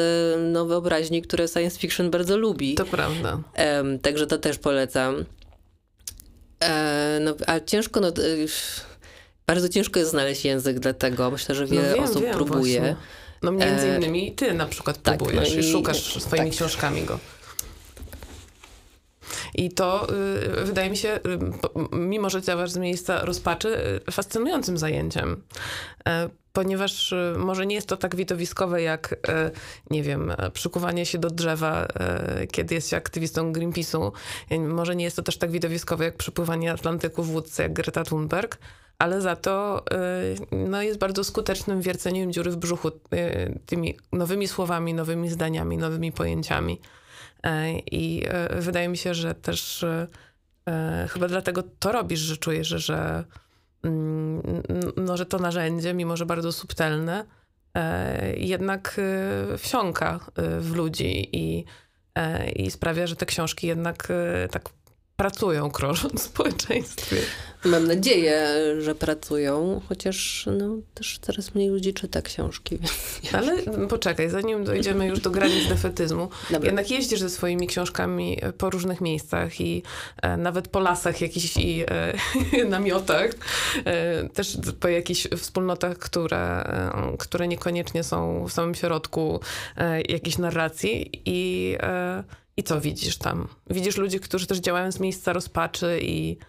[0.52, 2.74] no, wyobraźni, które science fiction bardzo lubi.
[2.74, 3.38] To prawda.
[3.76, 5.24] Um, także to też polecam.
[6.64, 8.12] E, no, a ciężko, no,
[9.46, 11.30] bardzo ciężko jest znaleźć język dla tego.
[11.30, 12.80] Myślę, że wiele no wiem, osób wiem, próbuje.
[12.80, 12.96] Właśnie.
[13.42, 16.56] No między e, innymi ty na przykład tak, próbujesz no i, i szukasz swoimi tak.
[16.56, 17.18] książkami go.
[19.54, 20.06] I to
[20.60, 21.18] y, wydaje mi się, y,
[21.92, 25.42] mimo że działasz z miejsca rozpaczy, y, fascynującym zajęciem.
[26.08, 29.50] E, ponieważ y, może nie jest to tak widowiskowe jak, y,
[29.90, 31.88] nie wiem, przykuwanie się do drzewa,
[32.52, 34.12] kiedy jest się aktywistą Greenpeace'u.
[34.58, 38.58] Może nie jest to też tak widowiskowe jak przepływanie Atlantyku w łódce jak Greta Thunberg,
[39.02, 39.84] ale za to
[40.52, 42.90] no, jest bardzo skutecznym wierceniem dziury w brzuchu
[43.66, 46.80] tymi nowymi słowami, nowymi zdaniami, nowymi pojęciami.
[47.42, 49.84] E, I wydaje mi się, że też
[51.08, 53.24] chyba dlatego to robisz, że czujesz, że, że
[53.84, 54.62] Mm,
[54.96, 57.24] no, że to narzędzie, mimo że bardzo subtelne,
[58.36, 59.00] jednak
[59.58, 60.20] wsiąka
[60.60, 61.64] w ludzi i,
[62.56, 64.08] i sprawia, że te książki jednak
[64.50, 64.68] tak
[65.16, 67.16] pracują, krążąc w społeczeństwie.
[67.64, 68.48] Mam nadzieję,
[68.78, 72.78] że pracują, chociaż no, też coraz mniej ludzi czyta książki.
[73.32, 76.66] Ale poczekaj, zanim dojdziemy już do granic defetyzmu, Dobra.
[76.66, 79.82] jednak jeździsz ze swoimi książkami po różnych miejscach i
[80.22, 81.84] e, nawet po lasach jakichś i
[82.54, 83.30] e, namiotach,
[83.84, 89.40] e, też po jakichś wspólnotach, które, e, które niekoniecznie są w samym środku
[89.76, 92.24] e, jakiejś narracji i e,
[92.56, 93.48] i co widzisz tam?
[93.70, 96.44] Widzisz ludzi, którzy też działają z miejsca rozpaczy i, e,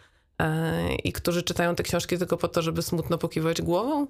[1.04, 4.08] i którzy czytają te książki tylko po to, żeby smutno pokiwać głową?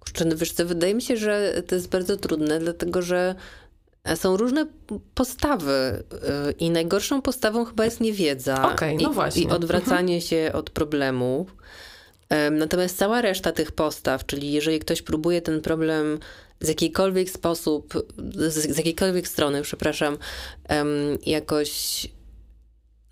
[0.00, 3.34] Kurczę, no wiesz co, wydaje mi się, że to jest bardzo trudne, dlatego że
[4.14, 4.66] są różne
[5.14, 8.72] postawy e, i najgorszą postawą chyba jest niewiedza.
[8.72, 9.42] Okay, no i, właśnie.
[9.42, 10.20] I odwracanie mhm.
[10.20, 11.56] się od problemów.
[12.50, 16.18] Natomiast cała reszta tych postaw, czyli jeżeli ktoś próbuje ten problem
[16.60, 20.18] z jakiejkolwiek sposób, z, z jakiejkolwiek strony, przepraszam,
[21.26, 22.06] jakoś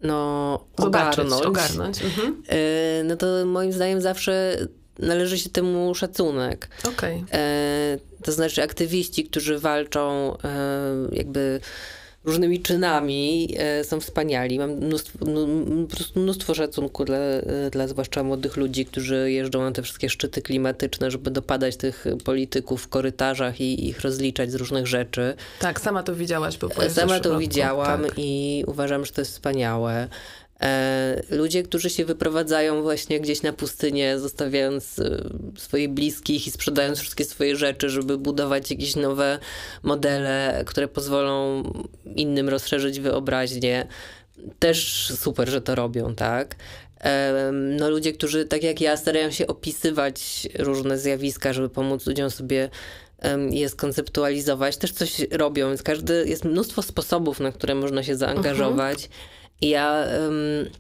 [0.00, 2.02] no, Zobaczyć, ogarnąć, ogarnąć.
[2.02, 2.42] Mhm.
[2.52, 4.56] Y, no to moim zdaniem zawsze
[4.98, 6.68] należy się temu szacunek.
[6.88, 7.24] Okay.
[8.22, 10.48] to znaczy aktywiści, którzy walczą e,
[11.12, 11.60] jakby
[12.26, 14.58] różnymi czynami e, są wspaniali.
[14.58, 15.18] Mam mnóstwo,
[15.88, 17.18] po prostu mnóstwo szacunku dla,
[17.70, 22.82] dla zwłaszcza młodych ludzi, którzy jeżdżą na te wszystkie szczyty klimatyczne, żeby dopadać tych polityków
[22.82, 25.34] w korytarzach i ich rozliczać z różnych rzeczy.
[25.60, 28.12] Tak, sama to widziałaś, bo Sama to widziałam tak.
[28.16, 30.08] i uważam, że to jest wspaniałe.
[30.60, 36.98] E, ludzie, którzy się wyprowadzają właśnie gdzieś na pustynię, zostawiając e, swoich bliskich i sprzedając
[36.98, 39.38] wszystkie swoje rzeczy, żeby budować jakieś nowe
[39.82, 41.62] modele, które pozwolą
[42.16, 43.86] innym rozszerzyć wyobraźnię.
[44.58, 46.56] Też super, że to robią, tak?
[47.00, 52.30] E, no ludzie, którzy tak jak ja starają się opisywać różne zjawiska, żeby pomóc ludziom
[52.30, 52.70] sobie
[53.50, 58.98] je skonceptualizować, też coś robią, więc każdy, jest mnóstwo sposobów, na które można się zaangażować.
[58.98, 59.08] -huh.
[59.60, 60.70] Ja um,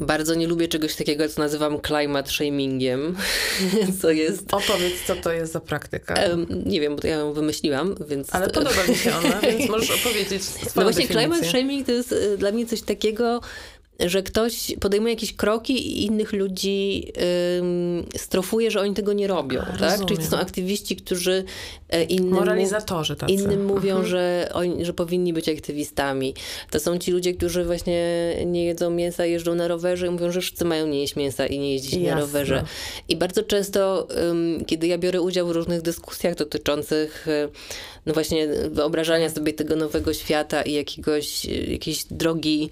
[0.00, 3.16] bardzo nie lubię czegoś takiego, co nazywam climate shamingiem,
[4.00, 4.54] co jest...
[4.54, 6.14] Opowiedz, co to jest za praktyka.
[6.30, 8.34] Um, nie wiem, bo ja ją wymyśliłam, więc...
[8.34, 10.42] Ale podoba mi się ona, więc możesz opowiedzieć
[10.76, 11.06] No właśnie, definicję.
[11.06, 13.40] climate shaming to jest y, dla mnie coś takiego,
[14.00, 17.12] że ktoś podejmuje jakieś kroki i innych ludzi
[18.16, 19.62] strofuje, że oni tego nie robią.
[19.78, 20.04] tak?
[20.06, 21.44] Czyli to są aktywiści, którzy
[21.90, 23.32] e, innym, Moralizatorzy tacy.
[23.32, 24.06] innym mówią, mhm.
[24.06, 26.34] że, oni, że powinni być aktywistami.
[26.70, 30.40] To są ci ludzie, którzy właśnie nie jedzą mięsa, jeżdżą na rowerze i mówią, że
[30.40, 32.10] wszyscy mają nie jeść mięsa i nie jeździć Jasne.
[32.10, 32.64] na rowerze.
[33.08, 34.08] I bardzo często,
[34.66, 37.48] kiedy ja biorę udział w różnych dyskusjach dotyczących y,
[38.06, 42.70] no właśnie wyobrażania sobie tego nowego świata i jakiegoś, jakiejś drogi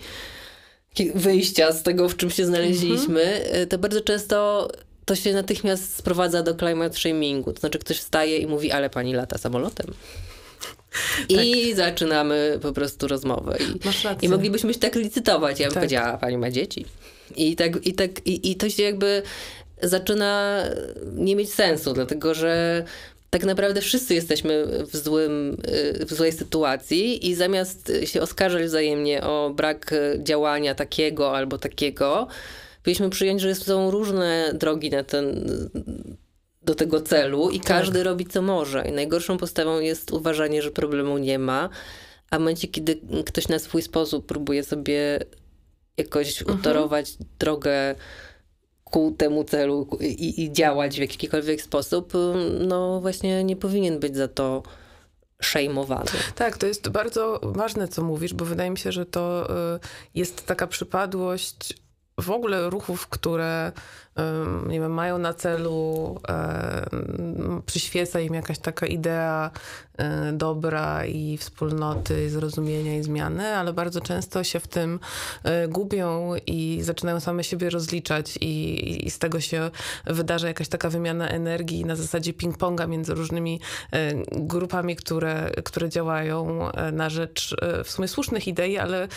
[1.15, 3.69] wyjścia z tego, w czym się znaleźliśmy, mhm.
[3.69, 4.69] to bardzo często
[5.05, 7.53] to się natychmiast sprowadza do climate shamingu.
[7.53, 9.87] To znaczy ktoś wstaje i mówi, ale pani lata samolotem.
[11.29, 11.77] I tak.
[11.77, 13.59] zaczynamy po prostu rozmowę.
[14.23, 15.61] I, I moglibyśmy się tak licytować.
[15.61, 15.83] Ja bym tak.
[15.83, 16.87] powiedziała, pani ma dzieci.
[17.37, 19.23] I tak, i tak, i, i to się jakby
[19.83, 20.63] zaczyna
[21.15, 22.85] nie mieć sensu, dlatego że
[23.33, 25.57] tak naprawdę wszyscy jesteśmy w, złym,
[26.01, 32.29] y, w złej sytuacji i zamiast się oskarżać wzajemnie o brak działania takiego albo takiego,
[32.83, 35.47] powinniśmy przyjąć, że są różne drogi na ten,
[36.63, 37.69] do tego celu i tak.
[37.69, 38.89] każdy robi co może.
[38.89, 41.69] I najgorszą postawą jest uważanie, że problemu nie ma,
[42.31, 45.19] a w momencie, kiedy ktoś na swój sposób próbuje sobie
[45.97, 46.59] jakoś mhm.
[46.59, 47.95] utorować drogę
[48.93, 52.13] ku temu celu i, i działać w jakikolwiek sposób,
[52.61, 54.63] no właśnie nie powinien być za to
[55.43, 56.11] szejmowany.
[56.35, 59.81] Tak, to jest bardzo ważne, co mówisz, bo wydaje mi się, że to y,
[60.15, 61.75] jest taka przypadłość
[62.21, 63.73] w ogóle ruchów, które
[64.69, 66.21] nie wiem, mają na celu,
[67.67, 69.51] przyświeca im jakaś taka idea
[69.99, 75.01] e, dobra i wspólnoty, zrozumienia i zmiany, ale bardzo często się w tym
[75.45, 79.71] e, gubią i zaczynają same siebie rozliczać i, i z tego się
[80.07, 83.61] wydarza jakaś taka wymiana energii na zasadzie ping-ponga między różnymi
[83.93, 89.09] e, grupami, które, które działają na rzecz w sumie słusznych idei, ale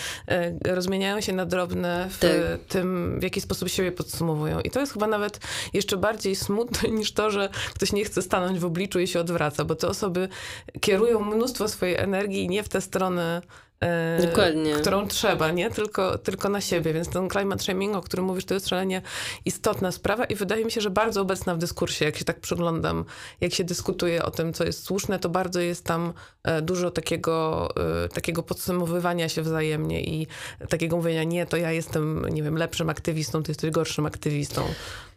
[0.66, 2.32] rozmieniają się na drobne w tak.
[2.68, 4.60] tym, w jaki sposób siebie podsumowują.
[4.60, 5.40] I to jest chyba nawet
[5.74, 9.66] jeszcze bardziej smutne niż to, że ktoś nie chce stanąć w obliczu i się odwraca,
[9.66, 10.30] bo te osoby
[10.82, 13.42] kierują mnóstwo swojej energii nie w tę stronę,
[14.22, 14.74] Dokładnie.
[14.74, 15.72] którą trzeba, nie?
[15.72, 16.94] Tylko, tylko na siebie.
[16.94, 19.02] Więc ten climate shaming, o którym mówisz, to jest szalenie
[19.46, 23.06] istotna sprawa i wydaje mi się, że bardzo obecna w dyskursie, jak się tak przyglądam,
[23.42, 27.70] jak się dyskutuje o tym, co jest słuszne, to bardzo jest tam e, dużo takiego,
[28.06, 30.28] e, takiego podsumowywania się wzajemnie i
[30.70, 34.64] takiego mówienia, nie, to ja jestem, nie wiem, lepszym aktywistą, ty jesteś gorszym aktywistą.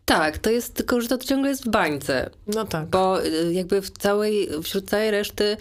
[0.04, 2.30] Tak, to jest tylko, że to ciągle jest w bańce.
[2.46, 2.86] No tak.
[2.86, 3.18] Bo
[3.50, 5.56] jakby w całej, wśród całej reszty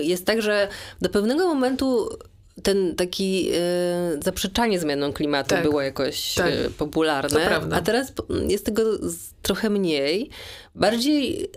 [0.00, 0.68] jest tak, że
[1.00, 2.08] do pewnego momentu
[2.62, 6.52] ten taki y, zaprzeczanie zmianą klimatu tak, było jakoś tak.
[6.78, 8.12] popularne, a teraz
[8.48, 8.82] jest tego
[9.42, 10.30] trochę mniej.
[10.74, 11.50] Bardziej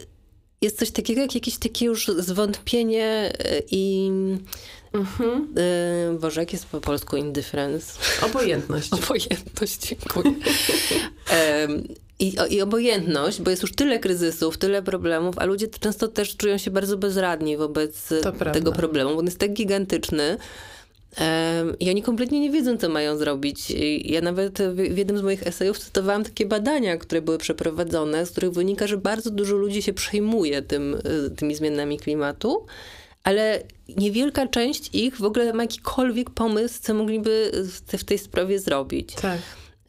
[0.61, 3.33] jest coś takiego jak jakieś takie już zwątpienie
[3.71, 4.11] i
[4.93, 5.53] Mhm.
[6.15, 7.99] Y, Boże, jak jest po polsku indifference?
[8.21, 8.93] Obojętność.
[9.03, 10.33] Obojętność, dziękuję.
[12.19, 16.57] I, I obojętność, bo jest już tyle kryzysów, tyle problemów, a ludzie często też czują
[16.57, 18.09] się bardzo bezradni wobec
[18.53, 20.37] tego problemu, bo on jest tak gigantyczny.
[21.79, 23.73] I oni kompletnie nie wiedzą, co mają zrobić.
[24.03, 28.51] Ja nawet w jednym z moich esejów cytowałam takie badania, które były przeprowadzone, z których
[28.51, 30.95] wynika, że bardzo dużo ludzi się przejmuje tym,
[31.27, 32.65] y, tymi zmianami klimatu,
[33.23, 33.63] ale
[33.97, 37.51] niewielka część ich w ogóle ma jakikolwiek pomysł, co mogliby
[37.97, 39.13] w tej sprawie zrobić.
[39.13, 39.39] Tak.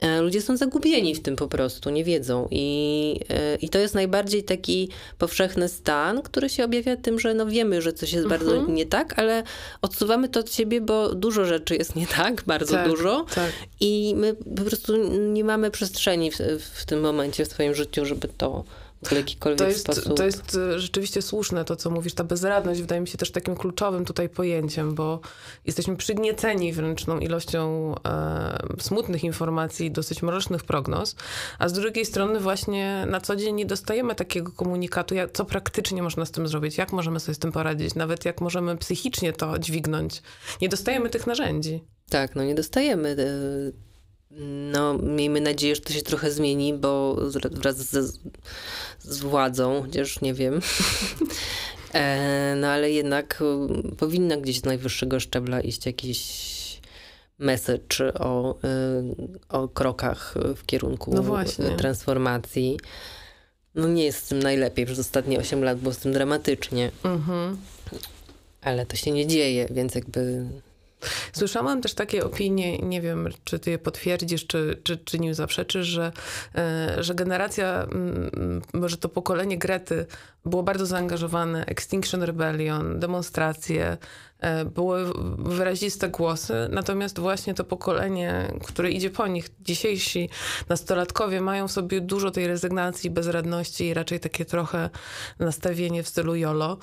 [0.00, 2.48] E, ludzie są zagubieni w tym po prostu, nie wiedzą.
[2.50, 7.46] I, e, I to jest najbardziej taki powszechny stan, który się objawia tym, że no
[7.46, 8.40] wiemy, że coś jest mhm.
[8.40, 9.42] bardzo nie tak, ale
[9.82, 13.26] odsuwamy to od siebie, bo dużo rzeczy jest nie tak, bardzo tak, dużo.
[13.34, 13.52] Tak.
[13.80, 16.36] I my po prostu nie mamy przestrzeni w,
[16.74, 18.64] w tym momencie w swoim życiu, żeby to
[19.04, 20.16] w jakikolwiek to jest, sposób.
[20.16, 22.14] To jest e, rzeczywiście słuszne to, co mówisz.
[22.14, 25.20] Ta bezradność wydaje mi się też takim kluczowym tutaj pojęciem, bo
[25.64, 31.16] jesteśmy przygnieceni wręcz tą ilością e, smutnych informacji, dosyć mrocznych prognoz,
[31.58, 36.02] a z drugiej strony właśnie na co dzień nie dostajemy takiego komunikatu, jak, co praktycznie
[36.02, 39.58] można z tym zrobić, jak możemy sobie z tym poradzić, nawet jak możemy psychicznie to
[39.58, 40.22] dźwignąć.
[40.60, 41.84] Nie dostajemy tych narzędzi.
[42.10, 43.16] Tak, no nie dostajemy.
[44.72, 47.16] No, miejmy nadzieję, że to się trochę zmieni, bo
[47.50, 48.20] wraz z,
[49.00, 50.60] z władzą, chociaż nie wiem.
[51.92, 56.48] E, no ale jednak e, powinna gdzieś z najwyższego szczebla iść jakiś
[57.38, 58.58] message o,
[59.48, 61.22] o krokach w kierunku no
[61.76, 62.78] transformacji.
[63.74, 66.90] No nie jest z tym najlepiej, przez ostatnie 8 lat było z tym dramatycznie.
[67.04, 67.56] Mhm.
[68.62, 70.44] Ale to się nie dzieje, więc jakby
[71.32, 75.86] Słyszałam też takie opinie, nie wiem, czy ty je potwierdzisz, czy, czy, czy nim zaprzeczysz,
[75.86, 76.12] że,
[76.54, 77.86] e, że generacja,
[78.72, 80.06] może to pokolenie Grety
[80.44, 83.96] było bardzo zaangażowane, Extinction Rebellion, demonstracje,
[84.38, 90.30] e, były wyraziste głosy, natomiast właśnie to pokolenie, które idzie po nich, dzisiejsi
[90.68, 94.90] nastolatkowie mają w sobie dużo tej rezygnacji, bezradności i raczej takie trochę
[95.38, 96.78] nastawienie w stylu YOLO.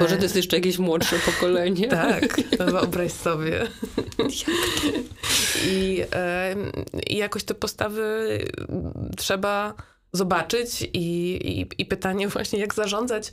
[0.00, 1.88] Może to jest jeszcze jakieś młodsze pokolenie.
[2.08, 3.66] tak, wyobraź sobie.
[5.66, 6.02] I,
[7.06, 8.38] I jakoś te postawy
[9.16, 9.74] trzeba
[10.12, 13.32] zobaczyć i, i, i pytanie właśnie, jak zarządzać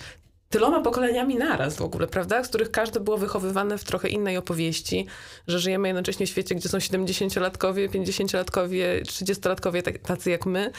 [0.54, 2.44] tyloma pokoleniami naraz w ogóle, prawda?
[2.44, 5.06] Z których każde było wychowywane w trochę innej opowieści,
[5.48, 10.72] że żyjemy jednocześnie w świecie, gdzie są 70-latkowie, 50-latkowie, 30-latkowie, tacy jak my,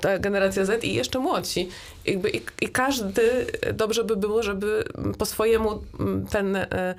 [0.00, 1.68] ta generacja Z i jeszcze młodsi.
[2.04, 4.84] Jakby i, i każdy dobrze by było, żeby
[5.18, 5.82] po swojemu
[6.30, 6.94] ten, e,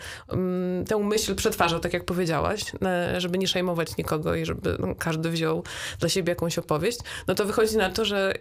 [0.87, 5.29] tę myśl przetwarzał, tak jak powiedziałaś, e, żeby nie szajmować nikogo i żeby no, każdy
[5.29, 5.63] wziął
[5.99, 6.99] dla siebie jakąś opowieść.
[7.27, 8.33] No to wychodzi na to, że,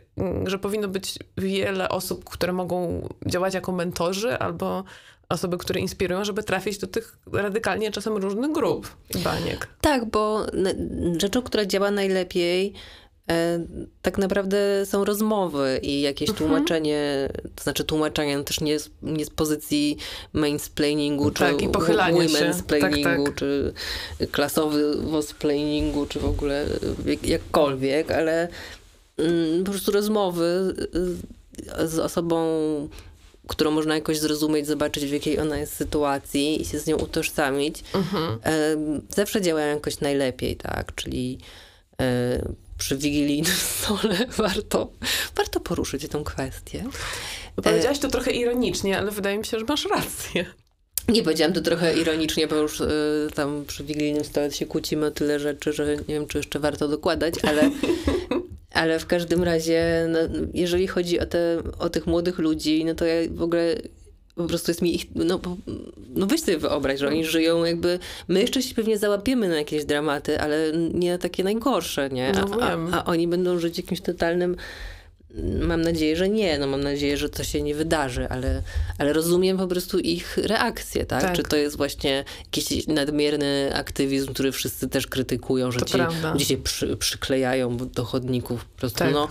[0.47, 4.85] że powinno być wiele osób, które mogą działać jako mentorzy albo
[5.29, 9.69] osoby, które inspirują, żeby trafić do tych radykalnie czasem różnych grup i baniek.
[9.81, 10.47] Tak, bo
[11.17, 12.73] rzeczą, która działa najlepiej,
[13.31, 13.67] e,
[14.03, 16.49] tak naprawdę są rozmowy i jakieś mhm.
[16.49, 19.97] tłumaczenie, to znaczy tłumaczenie no też nie z, nie z pozycji
[20.33, 23.35] mainsplainingu, tak, czy women'splainingu, tak, tak.
[23.35, 23.73] czy
[24.31, 26.67] klasowego splainingu, czy w ogóle
[27.25, 28.49] jakkolwiek, ale
[29.19, 30.75] mm, po prostu rozmowy
[31.85, 32.49] z osobą
[33.49, 37.85] którą można jakoś zrozumieć, zobaczyć w jakiej ona jest sytuacji i się z nią utożsamić,
[37.95, 38.39] mhm.
[39.09, 40.95] zawsze działają jakoś najlepiej, tak?
[40.95, 41.39] Czyli
[42.01, 42.43] e,
[42.79, 44.91] przy wigilijnym stole warto,
[45.37, 46.85] warto poruszyć tę kwestię.
[47.57, 50.47] No powiedziałaś to trochę ironicznie, ale wydaje mi się, że masz rację.
[51.09, 55.11] Nie powiedziałam to trochę ironicznie, bo już y, tam przy wigilijnym stole się kłócimy o
[55.11, 57.63] tyle rzeczy, że nie wiem, czy jeszcze warto dokładać, ale
[58.75, 60.19] Ale w każdym razie, no,
[60.55, 63.75] jeżeli chodzi o, te, o tych młodych ludzi, no to ja w ogóle
[64.35, 65.41] po prostu jest mi ich, no,
[66.15, 69.85] no weź sobie wyobraź, że oni żyją jakby, my jeszcze się pewnie załapiemy na jakieś
[69.85, 72.33] dramaty, ale nie na takie najgorsze, nie?
[72.33, 74.57] No a, a, a oni będą żyć jakimś totalnym
[75.61, 76.59] Mam nadzieję, że nie.
[76.59, 78.63] No mam nadzieję, że to się nie wydarzy, ale,
[78.99, 81.23] ale rozumiem po prostu ich reakcję, tak?
[81.23, 81.37] tak?
[81.37, 85.99] Czy to jest właśnie jakiś nadmierny aktywizm, który wszyscy też krytykują, że to ci
[86.33, 88.65] ludzie się przy, przyklejają do chodników.
[88.65, 89.13] Po prostu, tak.
[89.13, 89.29] no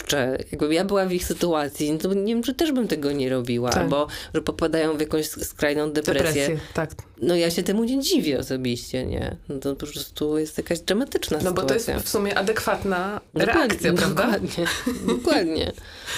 [0.00, 3.28] kurczę, jakbym ja była w ich sytuacji, to nie wiem, czy też bym tego nie
[3.28, 3.82] robiła, tak.
[3.82, 6.24] albo że popadają w jakąś skrajną depresję.
[6.24, 6.90] depresję tak.
[7.22, 9.36] No ja się temu nie dziwię osobiście, nie?
[9.48, 11.62] No to po prostu jest jakaś dramatyczna no, sytuacja.
[11.62, 14.22] No bo to jest w sumie adekwatna dokładnie, reakcja, prawda?
[14.22, 14.66] Dokładnie,
[15.16, 15.72] dokładnie.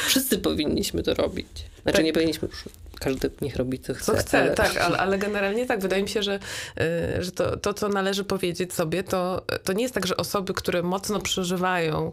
[0.07, 1.49] Wszyscy powinniśmy to robić.
[1.83, 2.05] Znaczy tak.
[2.05, 2.65] nie powinniśmy już
[3.01, 4.05] każdy niech robi co chce.
[4.05, 4.55] Co chce, ale...
[4.55, 5.81] tak, ale, ale, generalnie tak.
[5.81, 6.39] Wydaje mi się, że,
[7.19, 10.55] y, że to, to, co należy powiedzieć sobie, to, to nie jest tak, że osoby,
[10.55, 12.13] które mocno przeżywają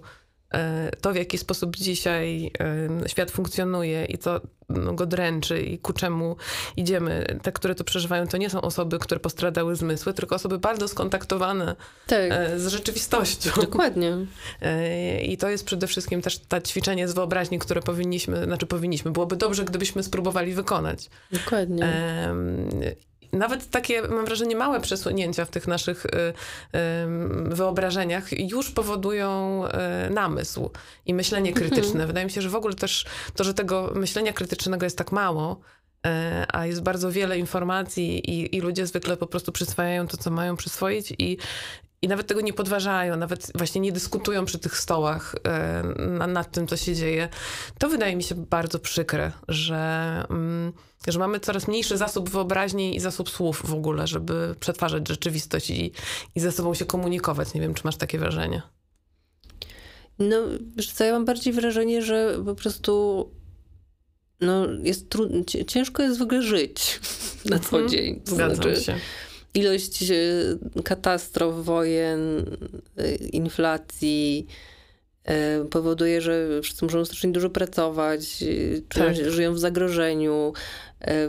[1.02, 5.94] to, w jaki sposób dzisiaj e, świat funkcjonuje i co no, go dręczy i ku
[5.94, 6.36] czemu
[6.78, 10.88] idziemy, te, które to przeżywają, to nie są osoby, które postradały zmysły, tylko osoby bardzo
[10.88, 11.76] skontaktowane
[12.08, 12.32] tak.
[12.32, 13.52] E, z rzeczywistością.
[13.56, 14.18] Dokładnie.
[15.22, 19.36] I to jest przede wszystkim też ta ćwiczenie z wyobraźni, które powinniśmy, znaczy powinniśmy, byłoby
[19.36, 21.10] dobrze, gdybyśmy spróbowali wykonać.
[21.32, 21.86] Dokładnie
[23.32, 26.34] nawet takie, mam wrażenie, małe przesunięcia w tych naszych y, y,
[27.56, 30.70] wyobrażeniach już powodują y, namysł
[31.06, 31.70] i myślenie mhm.
[31.70, 32.08] krytyczne.
[32.08, 35.60] Wydaje mi się, że w ogóle też to, że tego myślenia krytycznego jest tak mało,
[36.54, 40.58] a jest bardzo wiele informacji i, i ludzie zwykle po prostu przyswajają to, co mają
[40.58, 41.38] przyswoić i,
[42.02, 45.84] i nawet tego nie podważają, nawet właśnie nie dyskutują przy tych stołach e,
[46.28, 47.30] nad tym, co się dzieje.
[47.80, 50.74] To wydaje mi się bardzo przykre, że, mm,
[51.08, 55.92] że mamy coraz mniejszy zasób wyobraźni i zasób słów w ogóle, żeby przetwarzać rzeczywistość i,
[56.36, 57.54] i ze sobą się komunikować.
[57.54, 58.62] Nie wiem, czy masz takie wrażenie.
[60.20, 60.38] No,
[60.94, 63.26] co, ja mam bardziej wrażenie, że po prostu
[64.42, 67.00] no jest trudno, ciężko jest w ogóle żyć
[67.50, 67.90] na co mhm.
[67.90, 68.22] dzień.
[68.26, 68.96] Zgadzam znaczy, się.
[69.54, 70.16] Ilość e,
[70.84, 72.46] katastrof, wojen,
[72.98, 74.48] e, inflacji,
[75.24, 78.44] e, powoduje, że wszyscy muszą strasznie dużo pracować,
[78.90, 79.16] tak.
[79.16, 80.54] żyją w zagrożeniu,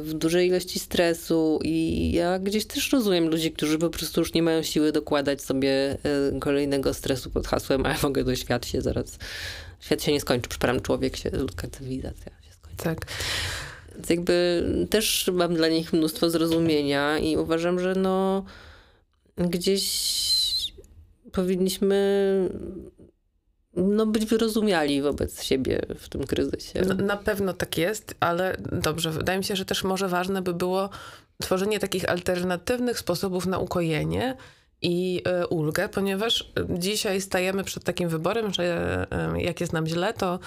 [0.00, 4.42] w dużej ilości stresu i ja gdzieś też rozumiem ludzi, którzy po prostu już nie
[4.42, 5.98] mają siły dokładać sobie
[6.40, 9.18] kolejnego stresu pod hasłem, a ja mogę do świat się zaraz,
[9.80, 12.84] świat się nie skończy, przepraszam, człowiek się, ludzka cywilizacja się skończy.
[12.84, 13.06] Tak.
[14.00, 18.44] Więc jakby też mam dla nich mnóstwo zrozumienia i uważam, że no
[19.36, 20.72] gdzieś
[21.32, 22.48] powinniśmy
[23.76, 26.80] no, być wyrozumiali wobec siebie w tym kryzysie.
[26.80, 30.54] Na, na pewno tak jest, ale dobrze, wydaje mi się, że też może ważne by
[30.54, 30.90] było
[31.42, 34.36] tworzenie takich alternatywnych sposobów na ukojenie,
[34.82, 40.14] i e, ulgę, ponieważ dzisiaj stajemy przed takim wyborem, że e, jak jest nam źle,
[40.14, 40.38] to,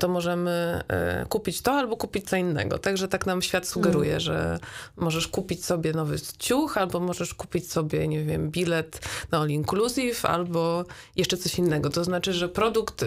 [0.00, 2.78] to możemy e, kupić to albo kupić co innego.
[2.78, 4.20] Także tak nam świat sugeruje, mm.
[4.20, 4.58] że
[4.96, 10.24] możesz kupić sobie nowy ciuch, albo możesz kupić sobie, nie wiem, bilet na all inclusive,
[10.24, 10.84] albo
[11.16, 11.90] jeszcze coś innego.
[11.90, 13.04] To znaczy, że produkt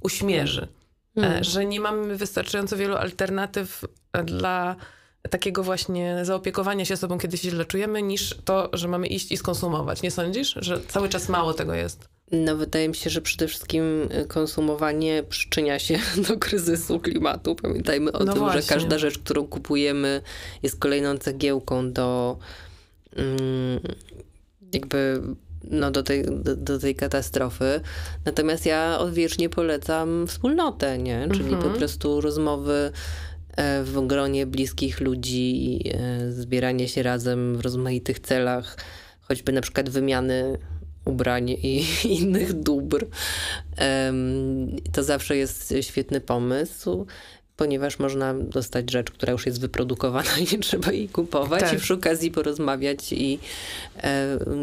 [0.00, 0.68] uśmierzy,
[1.16, 1.44] mm.
[1.44, 3.84] że nie mamy wystarczająco wielu alternatyw
[4.24, 4.76] dla
[5.30, 9.36] takiego właśnie zaopiekowania się sobą, kiedy się źle czujemy, niż to, że mamy iść i
[9.36, 10.02] skonsumować.
[10.02, 12.08] Nie sądzisz, że cały czas mało tego jest?
[12.32, 15.98] No, wydaje mi się, że przede wszystkim y, konsumowanie przyczynia się
[16.28, 17.54] do kryzysu klimatu.
[17.54, 18.62] Pamiętajmy o no tym, właśnie.
[18.62, 20.20] że każda rzecz, którą kupujemy,
[20.62, 22.38] jest kolejną cegiełką do
[23.16, 23.80] mm,
[24.72, 25.22] jakby
[25.70, 27.80] no, do, tej, do, do, tej katastrofy.
[28.24, 31.28] Natomiast ja odwiecznie polecam wspólnotę, nie?
[31.32, 31.74] Czyli po mhm.
[31.74, 32.92] prostu rozmowy
[33.84, 38.76] w gronie bliskich ludzi, e, zbieranie się razem w rozmaitych celach,
[39.20, 40.58] choćby na przykład wymiany
[41.04, 41.84] ubrań i
[42.18, 43.06] innych dóbr.
[44.92, 47.06] To zawsze jest świetny pomysł,
[47.56, 51.72] ponieważ można dostać rzecz, która już jest wyprodukowana i nie trzeba jej kupować tak.
[51.72, 53.38] i przy okazji porozmawiać i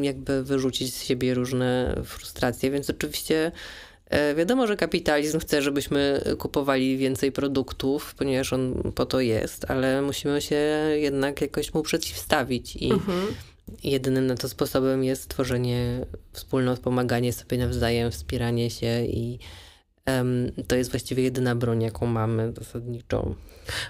[0.02, 3.52] jakby wyrzucić z siebie różne frustracje, więc oczywiście E,
[4.36, 10.42] wiadomo, że kapitalizm chce, żebyśmy kupowali więcej produktów, ponieważ on po to jest, ale musimy
[10.42, 10.56] się
[10.94, 13.28] jednak jakoś mu przeciwstawić i mhm.
[13.84, 19.40] jedynym na to sposobem jest tworzenie wspólnot, pomaganie sobie nawzajem, wspieranie się i
[20.68, 23.36] to jest właściwie jedyna broń, jaką mamy zasadniczą.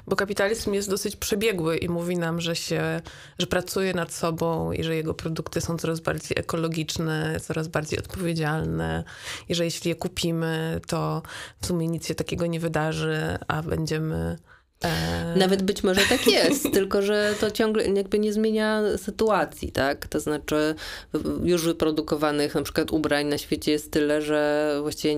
[0.07, 3.01] Bo kapitalizm jest dosyć przebiegły i mówi nam, że się,
[3.39, 9.03] że pracuje nad sobą i że jego produkty są coraz bardziej ekologiczne, coraz bardziej odpowiedzialne
[9.49, 11.21] i że jeśli je kupimy, to
[11.61, 14.37] w sumie nic się takiego nie wydarzy, a będziemy
[14.83, 20.07] e, nawet być może tak jest, tylko że to ciągle jakby nie zmienia sytuacji, tak?
[20.07, 20.75] To znaczy
[21.43, 25.15] już wyprodukowanych na przykład ubrań na świecie jest tyle, że właściwie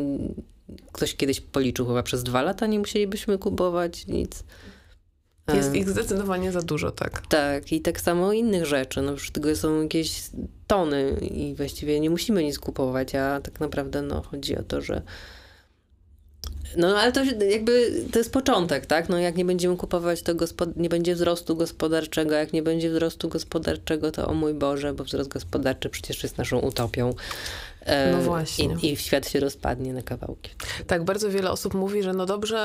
[0.91, 4.43] ktoś kiedyś policzył chyba przez dwa lata nie musielibyśmy kupować nic.
[5.53, 7.27] Jest ich zdecydowanie za dużo, tak.
[7.27, 9.01] Tak, i tak samo innych rzeczy.
[9.01, 10.21] No, tego są jakieś
[10.67, 15.01] tony i właściwie nie musimy nic kupować, a tak naprawdę no, chodzi o to, że
[16.77, 19.09] no ale to jakby to jest początek, tak?
[19.09, 22.35] No jak nie będziemy kupować, to gospod- nie będzie wzrostu gospodarczego.
[22.35, 26.59] Jak nie będzie wzrostu gospodarczego, to o mój Boże, bo wzrost gospodarczy przecież jest naszą
[26.59, 27.13] utopią.
[28.11, 28.77] No właśnie.
[28.81, 30.51] I, I świat się rozpadnie na kawałki.
[30.87, 32.57] Tak, bardzo wiele osób mówi, że no dobrze,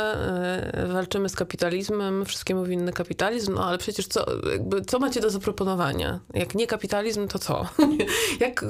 [0.72, 5.30] e, walczymy z kapitalizmem, wszystkiemu winny kapitalizm, no ale przecież co, jakby, co macie do
[5.30, 6.20] zaproponowania?
[6.34, 7.68] Jak nie kapitalizm, to co?
[8.40, 8.64] Jak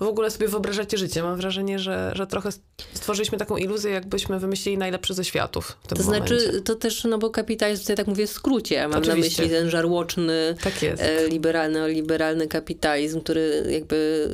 [0.00, 1.22] w ogóle sobie wyobrażacie życie?
[1.22, 2.50] Mam wrażenie, że, że trochę
[2.94, 6.40] stworzyliśmy taką iluzję, jakbyśmy wymyślili najlepszy ze światów To momencie.
[6.40, 9.42] znaczy, to też, no bo kapitalizm, tutaj tak mówię w skrócie, mam Oczywiście.
[9.42, 14.28] na myśli ten żarłoczny, tak e, liberalny, liberalny kapitalizm, który jakby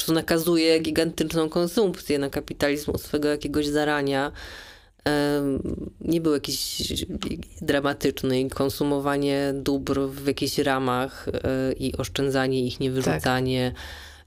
[0.00, 4.32] prostu nakazuje gigantyczną konsumpcję na kapitalizm od swego jakiegoś zarania.
[6.00, 6.82] Nie był jakiś
[7.60, 13.72] dramatyczny i konsumowanie dóbr w jakichś ramach e, i oszczędzanie ich, nie wyrzucanie,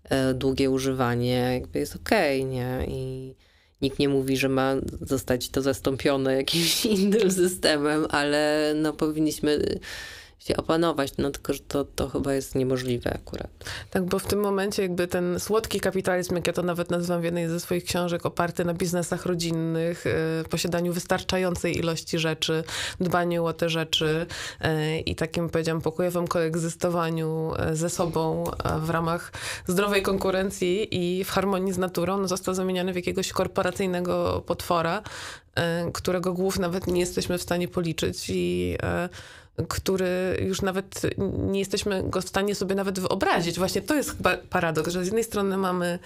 [0.09, 0.38] tak.
[0.38, 2.86] długie używanie, jakby jest okej, okay, nie?
[2.88, 3.36] I
[3.82, 9.80] nikt nie mówi, że ma zostać to zastąpione jakimś innym systemem, ale no powinniśmy
[10.47, 13.49] się opanować, no tylko, że to, to chyba jest niemożliwe akurat.
[13.89, 17.23] Tak, bo w tym momencie jakby ten słodki kapitalizm, jak ja to nawet nazywam w
[17.23, 22.63] jednej ze swoich książek, oparty na biznesach rodzinnych, y, posiadaniu wystarczającej ilości rzeczy,
[22.99, 24.25] dbaniu o te rzeczy
[24.61, 28.43] y, i takim, powiedziałam, pokojowym koegzystowaniu y, ze sobą
[28.79, 29.31] w ramach
[29.67, 35.01] zdrowej konkurencji i w harmonii z naturą, no został zamieniony w jakiegoś korporacyjnego potwora,
[35.93, 38.77] którego głów nawet nie jesteśmy w stanie policzyć i
[39.67, 41.01] który już nawet
[41.37, 43.57] nie jesteśmy go w stanie sobie nawet wyobrazić.
[43.57, 45.99] Właśnie to jest chyba paradoks, że z jednej strony mamy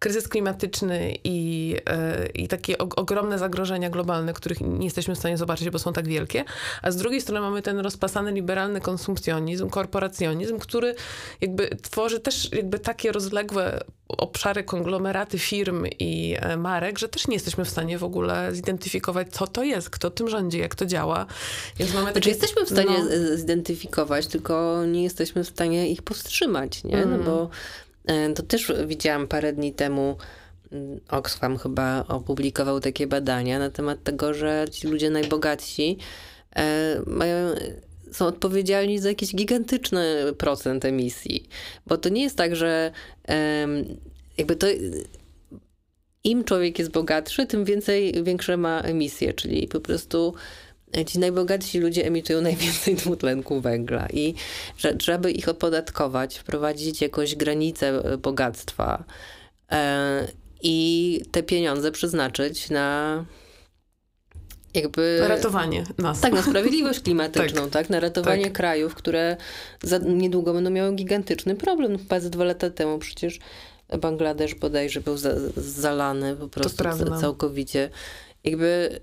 [0.00, 5.70] kryzys klimatyczny i, e, i takie ogromne zagrożenia globalne, których nie jesteśmy w stanie zobaczyć,
[5.70, 6.44] bo są tak wielkie,
[6.82, 10.94] a z drugiej strony mamy ten rozpasany liberalny konsumpcjonizm, korporacjonizm, który
[11.40, 17.34] jakby tworzy też jakby takie rozległe obszary, konglomeraty firm i e, marek, że też nie
[17.34, 21.26] jesteśmy w stanie w ogóle zidentyfikować, co to jest, kto tym rządzi, jak to działa.
[21.78, 26.02] Więc mamy znaczy, takie, jesteśmy w stanie no, zidentyfikować, tylko nie jesteśmy w stanie ich
[26.02, 27.06] powstrzymać, nie?
[27.06, 27.89] No bo E,
[28.34, 30.16] to też widziałam parę dni temu,
[30.72, 35.98] mm, Oxfam chyba opublikował takie badania na temat tego, że ci ludzie najbogatsi
[36.56, 37.54] e, mają
[38.12, 41.48] są odpowiedzialni za jakiś gigantyczny procent emisji.
[41.86, 42.92] Bo to nie jest tak, że
[44.38, 44.66] jakby to
[46.24, 50.34] im człowiek jest bogatszy, tym więcej, większe ma emisje, czyli po prostu
[51.06, 54.34] ci najbogatsi ludzie emitują najwięcej dwutlenku węgla i
[54.78, 59.04] że żeby ich opodatkować, wprowadzić jakąś granicę e, bogactwa
[59.72, 60.26] e,
[60.62, 63.24] i te pieniądze przeznaczyć na
[64.74, 65.18] jakby...
[65.20, 66.20] Na ratowanie nas.
[66.20, 67.72] Tak, na sprawiedliwość klimatyczną, tak.
[67.72, 67.90] tak?
[67.90, 68.52] Na ratowanie tak.
[68.52, 69.36] krajów, które
[70.06, 71.98] niedługo będą miały gigantyczny problem.
[71.98, 73.38] Chyba dwa lata temu przecież
[74.00, 76.84] Bangladesz bodajże był za, zalany po prostu
[77.20, 77.90] całkowicie.
[78.44, 79.00] Jakby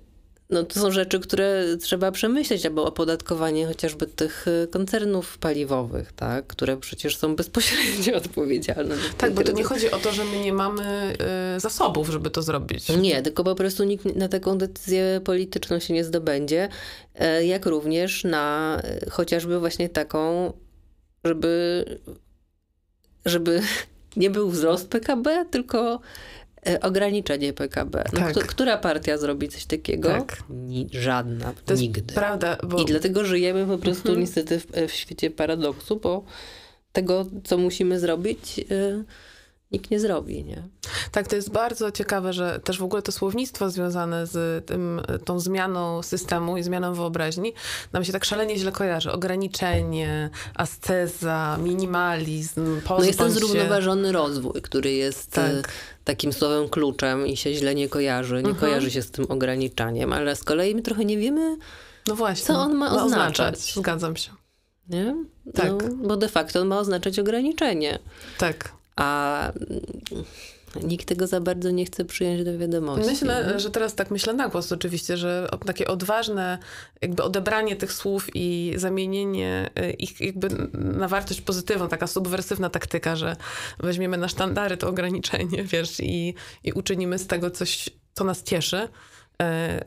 [0.49, 6.47] no to są rzeczy, które trzeba przemyśleć, albo opodatkowanie chociażby tych y, koncernów paliwowych, tak,
[6.47, 8.95] które przecież są bezpośrednio odpowiedzialne.
[9.17, 11.13] Tak, bo to nie chodzi o to, że my nie mamy
[11.55, 12.89] y, zasobów, żeby to zrobić.
[12.89, 16.69] Nie, tylko po prostu nikt na taką decyzję polityczną się nie zdobędzie,
[17.39, 20.53] y, jak również na y, chociażby właśnie taką,
[21.23, 21.85] żeby,
[23.25, 23.61] żeby
[24.15, 26.46] nie był wzrost PKB, tylko E,
[26.81, 28.03] ograniczenie PKB.
[28.13, 28.47] No, tak.
[28.47, 30.09] która partia zrobi coś takiego?
[30.09, 30.43] Tak.
[30.49, 31.53] Ni żadna.
[31.65, 32.13] To nigdy.
[32.13, 32.57] prawda.
[32.63, 32.81] Bo...
[32.81, 34.19] I dlatego żyjemy po prostu mhm.
[34.19, 36.23] niestety w, w, świecie paradoksu, bo
[36.93, 39.03] tego, co musimy zrobić, yy,
[39.71, 40.63] nikt nie zrobi, nie?
[41.11, 45.39] Tak, to jest bardzo ciekawe, że też w ogóle to słownictwo związane z tym, tą
[45.39, 47.53] zmianą systemu i zmianą wyobraźni
[47.93, 49.11] nam się tak szalenie źle kojarzy.
[49.11, 55.51] Ograniczenie, asceza, minimalizm, No jest ten zrównoważony rozwój, który jest tak.
[55.51, 55.63] E,
[56.03, 58.35] takim słowem kluczem i się źle nie kojarzy.
[58.35, 58.55] Nie mhm.
[58.55, 61.57] kojarzy się z tym ograniczaniem, ale z kolei my trochę nie wiemy,
[62.07, 63.39] no właśnie, co on ma, ma oznaczać.
[63.39, 63.73] oznaczać.
[63.73, 64.31] Zgadzam się.
[64.89, 65.15] Nie?
[65.53, 65.71] Tak.
[65.71, 67.99] No, bo de facto on ma oznaczać ograniczenie.
[68.37, 69.51] Tak a
[70.83, 73.11] nikt tego za bardzo nie chce przyjąć do wiadomości.
[73.11, 73.59] Myślę, nie?
[73.59, 76.57] że teraz tak myślę na głos oczywiście, że takie odważne
[77.01, 83.15] jakby odebranie tych słów i zamienienie y, ich jakby na wartość pozytywną, taka subwersywna taktyka,
[83.15, 83.35] że
[83.79, 86.33] weźmiemy na sztandary to ograniczenie, wiesz, i,
[86.63, 88.89] i uczynimy z tego coś, co nas cieszy, E,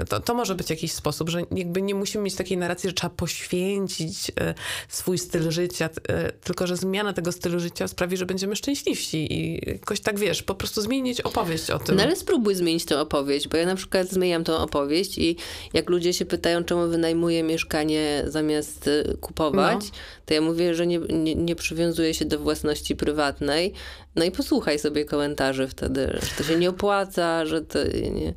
[0.09, 3.14] to, to może być jakiś sposób, że jakby nie musimy mieć takiej narracji, że trzeba
[3.14, 4.55] poświęcić e,
[4.88, 9.70] swój styl życia, e, tylko że zmiana tego stylu życia sprawi, że będziemy szczęśliwsi i
[9.70, 11.96] jakoś tak, wiesz, po prostu zmienić opowieść o tym.
[11.96, 15.36] No ale spróbuj zmienić tę opowieść, bo ja na przykład zmieniam tę opowieść i
[15.72, 18.90] jak ludzie się pytają, czemu wynajmuję mieszkanie zamiast
[19.20, 19.98] kupować, no.
[20.31, 23.72] To ja mówię, że nie, nie, nie przywiązuję się do własności prywatnej,
[24.16, 27.78] no i posłuchaj sobie komentarzy wtedy, że to się nie opłaca, że to
[28.12, 28.35] nie...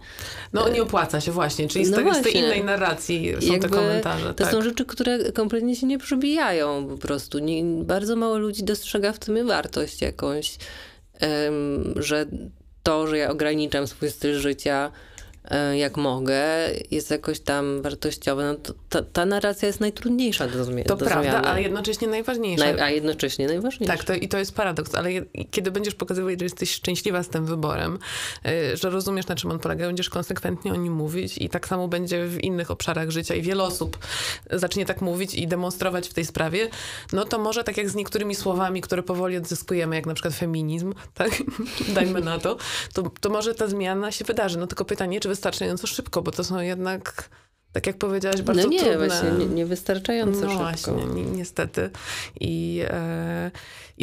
[0.53, 3.69] No nie opłaca się właśnie, czyli no z, tej, z tej innej narracji są Jakby
[3.69, 4.27] te komentarze.
[4.27, 4.53] To tak.
[4.53, 7.39] są rzeczy, które kompletnie się nie przebijają po prostu.
[7.39, 10.57] Nie, bardzo mało ludzi dostrzega w tym wartość jakąś,
[11.21, 12.25] um, że
[12.83, 14.91] to, że ja ograniczam swój styl życia,
[15.43, 16.43] E, jak mogę,
[16.91, 20.83] jest jakoś tam wartościowe, no to ta, ta narracja jest najtrudniejsza do, zmiany.
[20.83, 21.47] To do prawda, zmiany.
[21.47, 22.65] ale jednocześnie najważniejsza.
[22.65, 23.97] Naj, a jednocześnie najważniejsza.
[23.97, 27.29] Tak, to, i to jest paradoks, ale je, kiedy będziesz pokazywać, że jesteś szczęśliwa z
[27.29, 27.99] tym wyborem,
[28.73, 31.87] y, że rozumiesz, na czym on polega, będziesz konsekwentnie o nim mówić i tak samo
[31.87, 33.97] będzie w innych obszarach życia i wiele osób
[34.51, 36.69] zacznie tak mówić i demonstrować w tej sprawie,
[37.13, 40.93] no to może tak jak z niektórymi słowami, które powoli odzyskujemy, jak na przykład feminizm,
[41.13, 41.43] tak,
[41.87, 42.57] dajmy na to,
[42.93, 44.57] to, to może ta zmiana się wydarzy.
[44.57, 47.29] No tylko pytanie, czy wystarczająco szybko, bo to są jednak
[47.73, 49.07] tak jak powiedziałaś, bardzo no nie, trudne.
[49.07, 50.57] właśnie, nie, niewystarczająco no szybko.
[50.57, 51.89] właśnie, ni niestety.
[52.39, 53.51] I, e,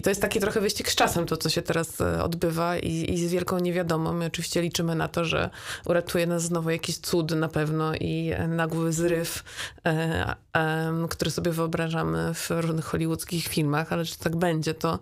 [0.01, 3.12] I to jest taki trochę wyścig z czasem, to co się teraz e, odbywa i,
[3.12, 4.12] i z wielką niewiadomą.
[4.12, 5.51] My oczywiście liczymy na to, że
[5.86, 9.44] uratuje nas znowu jakiś cud na pewno i nagły zryw,
[9.86, 14.98] e, e, który sobie wyobrażamy w różnych hollywoodzkich filmach, ale czy tak będzie, to,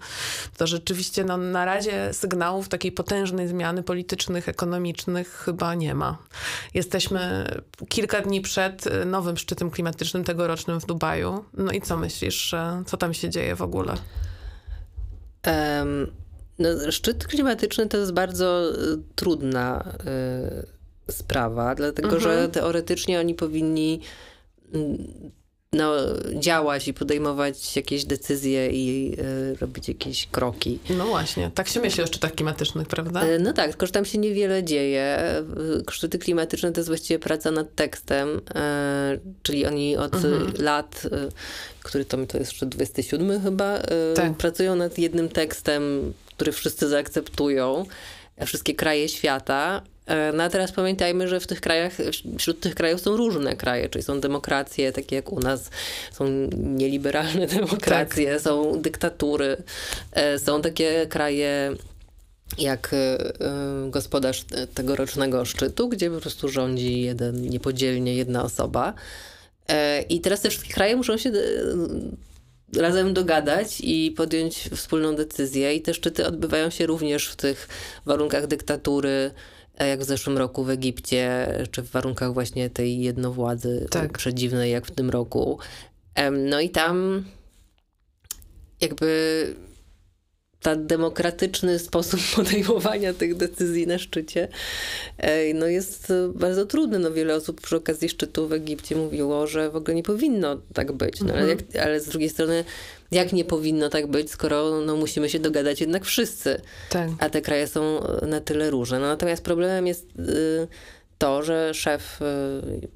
[0.57, 6.19] to rzeczywiście no, na razie sygnałów takiej potężnej zmiany politycznych, ekonomicznych chyba nie ma.
[6.75, 7.51] Jesteśmy
[7.89, 11.45] kilka dni przed y, nowym szczytem klimatycznym tegorocznym w Dubaju.
[11.55, 12.55] No i co myślisz,
[12.87, 13.95] co tam się dzieje w ogóle?
[16.59, 18.75] No, szczyt klimatyczny to jest bardzo y,
[19.15, 19.95] trudna
[21.09, 22.23] y, sprawa, dlatego mhm.
[22.23, 24.01] że teoretycznie oni powinni
[25.73, 25.95] no,
[26.35, 30.79] działać i podejmować jakieś decyzje i y, robić jakieś kroki.
[30.91, 33.27] No właśnie, tak się myśli o szczytach klimatycznych, prawda?
[33.27, 35.19] Y, no tak, tylko że tam się niewiele dzieje.
[35.91, 38.41] Szczyty klimatyczne to jest właściwie praca nad tekstem, y,
[39.43, 40.53] czyli oni od mhm.
[40.59, 41.03] lat,
[41.83, 43.79] który to, to jest szczyt 27 chyba,
[44.15, 44.33] tak.
[44.33, 47.87] pracują nad jednym tekstem, który wszyscy zaakceptują,
[48.47, 49.98] wszystkie kraje świata E,
[50.35, 51.93] no a teraz pamiętajmy, że w tych krajach,
[52.39, 55.71] wśród tych krajów są różne kraje, czyli są demokracje, takie jak u nas,
[56.13, 58.41] są nieliberalne demokracje, tak.
[58.41, 59.57] są dyktatury,
[60.13, 61.77] e, są takie kraje
[62.59, 64.45] jak e, gospodarz
[64.75, 68.95] tegorocznego szczytu, gdzie po prostu rządzi jeden, niepodzielnie jedna osoba.
[70.09, 71.33] I teraz te wszystkie kraje muszą się
[72.77, 75.75] razem dogadać i podjąć wspólną decyzję.
[75.75, 77.69] I te szczyty odbywają się również w tych
[78.07, 79.31] warunkach dyktatury,
[79.87, 84.19] jak w zeszłym roku w Egipcie, czy w warunkach właśnie tej jednowładzy tak.
[84.19, 85.59] przedziwnej, jak w tym roku.
[86.33, 87.25] No i tam
[88.81, 89.55] jakby
[90.63, 94.49] ten demokratyczny sposób podejmowania tych decyzji na szczycie
[95.55, 96.99] no jest bardzo trudny.
[96.99, 100.93] No wiele osób przy okazji szczytu w Egipcie mówiło, że w ogóle nie powinno tak
[100.93, 101.21] być.
[101.21, 101.59] No, ale, mhm.
[101.59, 102.65] jak, ale z drugiej strony
[103.11, 106.61] jak nie powinno tak być, skoro no, musimy się dogadać jednak wszyscy.
[106.91, 107.11] Tak.
[107.19, 108.99] A te kraje są na tyle różne.
[108.99, 110.69] No, natomiast problemem jest y,
[111.19, 112.21] to, że szef,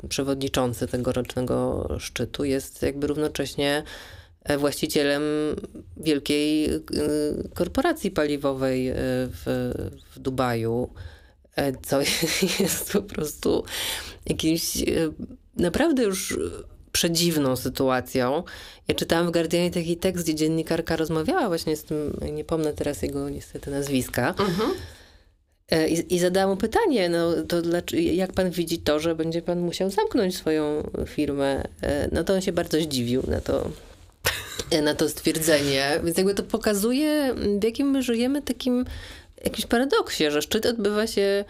[0.03, 3.83] y, przewodniczący tegorocznego szczytu jest jakby równocześnie
[4.43, 5.23] e, właścicielem
[5.97, 6.81] wielkiej y,
[7.55, 9.73] korporacji paliwowej w,
[10.15, 10.91] w Dubaju,
[11.57, 12.01] e, co
[12.61, 13.65] jest po prostu
[14.27, 14.73] jakimś
[15.57, 16.39] naprawdę już
[16.93, 18.43] przedziwną sytuacją.
[18.89, 23.03] Ja czytałam w Guardianie taki tekst, gdzie dziennikarka rozmawiała właśnie z tym, nie pomnę teraz
[23.03, 24.29] jego niestety nazwiska.
[24.29, 24.71] Mhm.
[25.71, 27.57] E, I, I zadałam mu pytanie, no to
[27.93, 31.65] jak pan widzi to, że będzie pan musiał zamknąć swoją firmę?
[31.83, 33.71] E, no to on się bardzo zdziwił na to,
[34.71, 36.01] e, na to stwierdzenie.
[36.05, 38.85] Więc jakby to pokazuje, w jakim my żyjemy takim
[39.45, 41.45] jakimś paradoksie, że szczyt odbywa się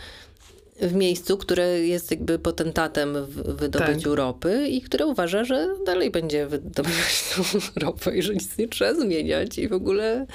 [0.83, 4.19] w miejscu, które jest jakby potentatem w wydobyciu tak.
[4.19, 7.43] ropy i które uważa, że dalej będzie wydobywać tą
[7.87, 10.27] ropę i że nic nie trzeba zmieniać i w ogóle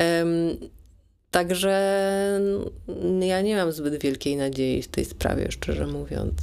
[0.00, 0.56] um,
[1.30, 2.40] także
[3.20, 6.34] ja nie mam zbyt wielkiej nadziei w tej sprawie, szczerze mówiąc.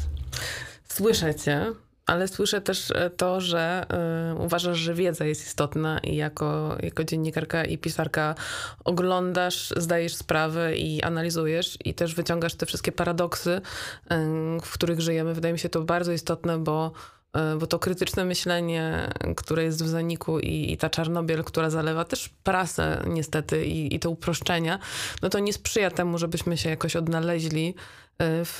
[0.90, 1.66] Słyszę cię
[2.10, 3.86] ale słyszę też e, to, że
[4.32, 8.36] y, uważasz, że wiedza jest istotna i jako, jako dziennikarka i pisarka
[8.86, 13.62] oglądasz, zdajesz sprawę i analizujesz i też wyciągasz te wszystkie paradoksy, y,
[14.64, 15.34] w których żyjemy.
[15.34, 16.91] Wydaje mi się to bardzo istotne, bo
[17.60, 22.30] bo to krytyczne myślenie, które jest w zaniku i, i, ta Czarnobiel, która zalewa też
[22.43, 24.80] prasę niestety i, i te uproszczenia,
[25.22, 27.76] no to nie sprzyja temu, żebyśmy się jakoś odnaleźli
[28.20, 28.58] w,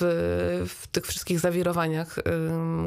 [0.70, 2.16] w tych wszystkich zawirowaniach,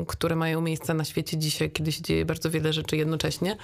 [0.07, 3.57] które mają miejsce na świecie dzisiaj, kiedy się dzieje bardzo wiele rzeczy jednocześnie.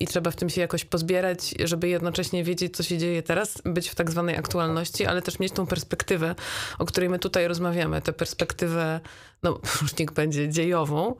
[0.00, 3.88] I trzeba w tym się jakoś pozbierać, żeby jednocześnie wiedzieć, co się dzieje teraz, być
[3.88, 6.34] w tak zwanej aktualności, ale też mieć tą perspektywę,
[6.78, 9.00] o której my tutaj rozmawiamy, tę perspektywę,
[9.42, 11.14] no już niech będzie dziejową,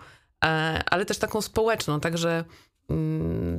[0.44, 0.48] e,
[0.90, 2.44] ale też taką społeczną, także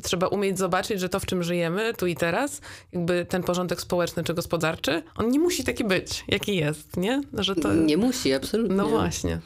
[0.04, 2.62] trzeba umieć zobaczyć, że to, w czym żyjemy tu i teraz,
[2.92, 7.22] jakby ten porządek społeczny czy gospodarczy, on nie musi taki być, jaki jest, nie?
[7.34, 7.74] Że to...
[7.74, 8.76] Nie musi, absolutnie.
[8.76, 9.40] No właśnie.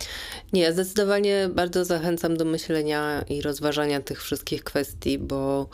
[0.54, 5.70] Nie, zdecydowanie bardzo zachęcam do myślenia i rozważania tych wszystkich kwestii, bo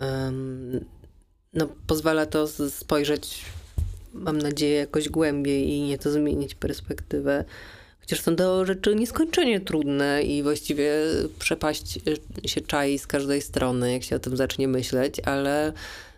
[0.00, 0.84] um,
[1.52, 3.44] no, pozwala to spojrzeć,
[4.12, 7.44] mam nadzieję, jakoś głębiej i nieco zmienić perspektywę
[8.12, 10.92] Chociaż są to rzeczy nieskończenie trudne i właściwie
[11.38, 11.98] przepaść
[12.46, 15.72] się czai z każdej strony, jak się o tym zacznie myśleć, ale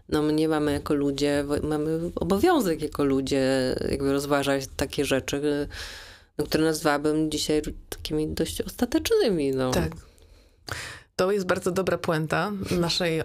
[0.08, 5.68] no my mamy jako ludzie, mamy obowiązek jako ludzie jakby rozważać takie rzeczy,
[6.38, 9.50] no, które nazwałabym dzisiaj takimi dość ostatecznymi.
[9.50, 9.70] No.
[9.70, 9.92] Tak.
[11.16, 13.24] To jest bardzo dobra puenta naszej e,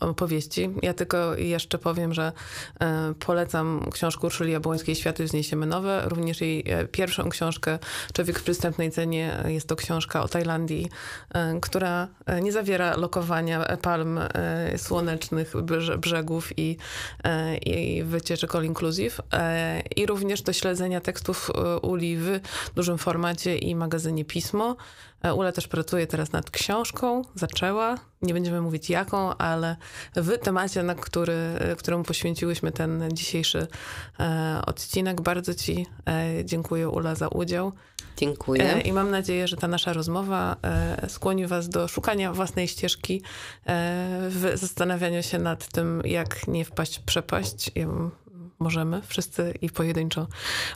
[0.00, 0.70] opowieści.
[0.82, 2.32] Ja tylko jeszcze powiem, że
[2.80, 6.02] e, polecam książkę Urszuli Jabłońskiej Światy wzniesiemy nowe.
[6.08, 7.78] Również jej e, pierwszą książkę
[8.12, 9.44] Człowiek w przystępnej cenie.
[9.48, 10.88] Jest to książka o Tajlandii,
[11.62, 12.08] która
[12.42, 14.20] nie zawiera lokowania palm
[14.76, 15.52] słonecznych
[15.98, 16.76] brzegów i,
[17.66, 19.20] i wycieczek all inclusive.
[19.96, 21.50] I również do śledzenia tekstów
[21.82, 22.40] Uli w
[22.74, 24.76] dużym formacie i magazynie Pismo.
[25.22, 29.76] E, Ula też pracuje teraz nad książką, zaczęła, nie będziemy mówić jaką, ale
[30.16, 33.66] w temacie, na który, e, któremu poświęciłyśmy ten dzisiejszy
[34.20, 35.20] e, odcinek.
[35.20, 35.86] Bardzo Ci
[36.44, 37.72] dziękuję, Ula, za udział.
[38.16, 38.80] Dziękuję.
[38.84, 40.56] I mam nadzieję, że ta nasza rozmowa
[41.08, 43.22] skłoni Was do szukania własnej ścieżki,
[44.28, 47.70] w zastanawianiu się nad tym, jak nie wpaść w przepaść.
[47.74, 47.86] Ja
[48.60, 50.26] możemy, wszyscy i pojedynczo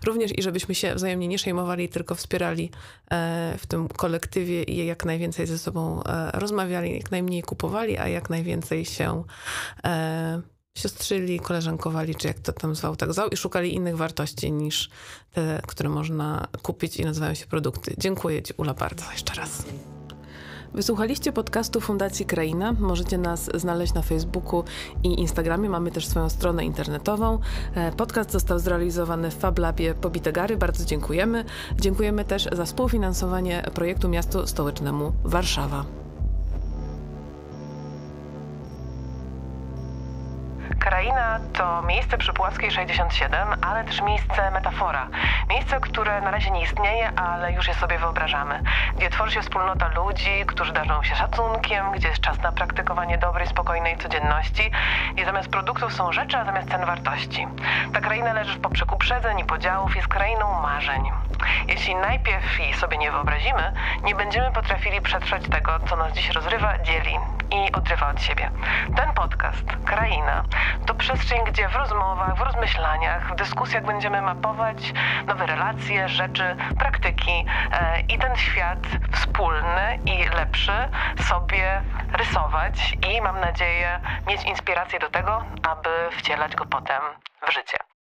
[0.04, 2.70] również, i żebyśmy się wzajemnie nie przejmowali, tylko wspierali
[3.10, 8.08] e, w tym kolektywie i jak najwięcej ze sobą e, rozmawiali, jak najmniej kupowali, a
[8.08, 9.24] jak najwięcej się
[9.84, 10.42] e,
[10.78, 14.90] siostrzyli, koleżankowali, czy jak to tam zwał, tak zwał, i szukali innych wartości niż
[15.32, 17.94] te, które można kupić i nazywają się produkty.
[17.98, 19.64] Dziękuję Ci, Ula, bardzo jeszcze raz.
[20.74, 22.72] Wysłuchaliście podcastu Fundacji Kraina.
[22.72, 24.64] Możecie nas znaleźć na Facebooku
[25.02, 25.68] i Instagramie.
[25.68, 27.38] Mamy też swoją stronę internetową.
[27.74, 30.56] E, podcast został zrealizowany w FabLabie Pobitegary.
[30.56, 31.44] Bardzo dziękujemy.
[31.80, 36.03] Dziękujemy też za współfinansowanie projektu Miastu Stołecznemu Warszawa.
[40.84, 45.08] Kraina to miejsce przy Płockiej 67, ale też miejsce metafora.
[45.50, 48.62] Miejsce, które na razie nie istnieje, ale już je sobie wyobrażamy.
[48.96, 53.46] Gdzie tworzy się wspólnota ludzi, którzy darzą się szacunkiem, gdzie jest czas na praktykowanie dobrej,
[53.46, 54.70] spokojnej codzienności
[55.16, 57.46] i zamiast produktów są rzeczy, a zamiast cen wartości.
[57.92, 61.10] Ta kraina leży w poprzek uprzedzeń i podziałów, jest krainą marzeń.
[61.68, 63.72] Jeśli najpierw jej sobie nie wyobrazimy,
[64.02, 67.18] nie będziemy potrafili przetrwać tego, co nas dziś rozrywa, dzieli
[67.50, 68.50] i odrywa od siebie.
[68.96, 70.44] Ten podcast, Kraina,
[70.86, 74.92] to przestrzeń, gdzie w rozmowach, w rozmyślaniach, w dyskusjach będziemy mapować
[75.26, 78.78] nowe relacje, rzeczy, praktyki e, i ten świat
[79.12, 80.88] wspólny i lepszy
[81.20, 87.02] sobie rysować i mam nadzieję mieć inspirację do tego, aby wcielać go potem
[87.48, 87.93] w życie.